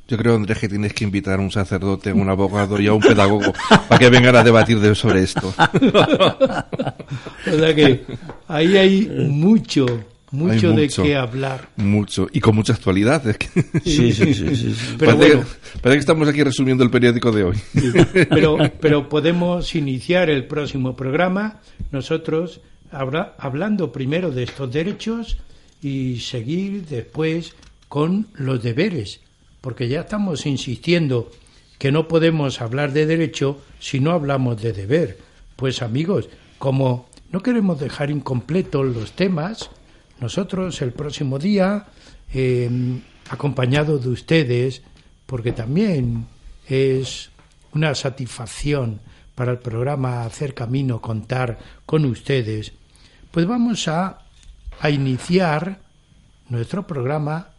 [0.10, 2.93] Yo creo, Andrés, que tienes que invitar a un sacerdote, a un abogado y a
[2.93, 3.53] un pedagogo
[3.88, 5.53] para que vengan a debatir de- sobre esto.
[7.47, 8.03] O sea que
[8.47, 9.86] ahí hay mucho,
[10.32, 11.70] mucho, Hay de qué hablar.
[11.78, 12.28] Mucho.
[12.32, 13.26] Y con mucha actualidad.
[13.28, 13.47] Es que...
[13.84, 14.95] Sí, sí, sí, sí, sí.
[14.97, 15.49] Pero parece, bueno.
[15.82, 17.55] parece que estamos aquí resumiendo el periódico de hoy.
[18.30, 25.38] Pero, pero podemos iniciar el próximo programa nosotros habla- hablando primero de estos derechos
[25.82, 27.55] y seguir después
[27.88, 29.22] con los deberes,
[29.62, 31.32] porque ya estamos insistiendo
[31.78, 35.18] que no podemos hablar de derecho si no hablamos de deber.
[35.55, 39.70] Pues amigos, como no queremos dejar incompletos los temas,
[40.20, 41.88] nosotros el próximo día,
[42.34, 42.70] eh,
[43.30, 44.82] acompañado de ustedes,
[45.26, 46.26] porque también
[46.68, 47.30] es
[47.74, 48.99] una satisfacción
[49.36, 52.74] para el programa Hacer Camino contar con ustedes,
[53.32, 54.26] pues vamos a,
[54.82, 55.80] a iniciar
[56.49, 57.49] nuestro programa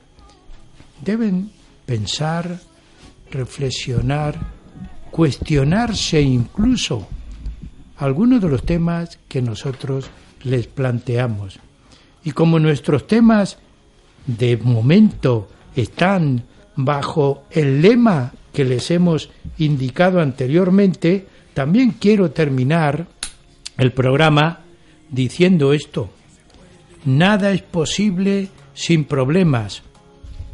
[1.02, 1.52] deben
[1.86, 2.60] pensar,
[3.32, 4.38] reflexionar,
[5.12, 7.08] cuestionarse incluso
[7.98, 10.10] algunos de los temas que nosotros
[10.44, 11.60] les planteamos.
[12.24, 13.58] Y como nuestros temas
[14.26, 16.44] de momento están
[16.76, 23.08] bajo el lema que les hemos indicado anteriormente, también quiero terminar
[23.78, 24.60] el programa
[25.10, 26.10] diciendo esto.
[27.06, 29.84] Nada es posible sin problemas.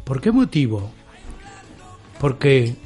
[0.04, 0.90] ¿Por qué motivo?
[2.20, 2.76] Porque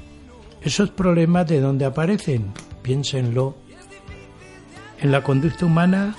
[0.62, 2.52] esos problemas de dónde aparecen,
[2.82, 3.56] piénsenlo,
[5.00, 6.16] en la conducta humana,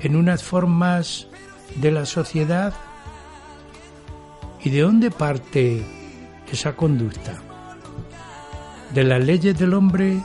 [0.00, 1.28] en unas formas
[1.76, 2.74] de la sociedad,
[4.62, 5.82] ¿y de dónde parte
[6.50, 7.40] esa conducta?
[8.94, 10.20] ¿De las leyes del hombre?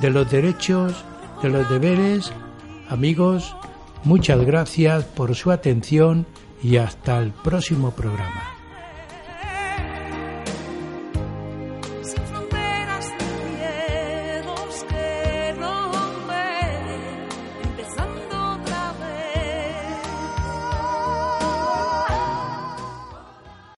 [0.00, 1.04] ¿De los derechos?
[1.42, 2.32] ¿De los deberes?
[2.88, 3.56] Amigos,
[4.06, 6.26] muchas gracias por su atención
[6.62, 8.55] y hasta el próximo programa.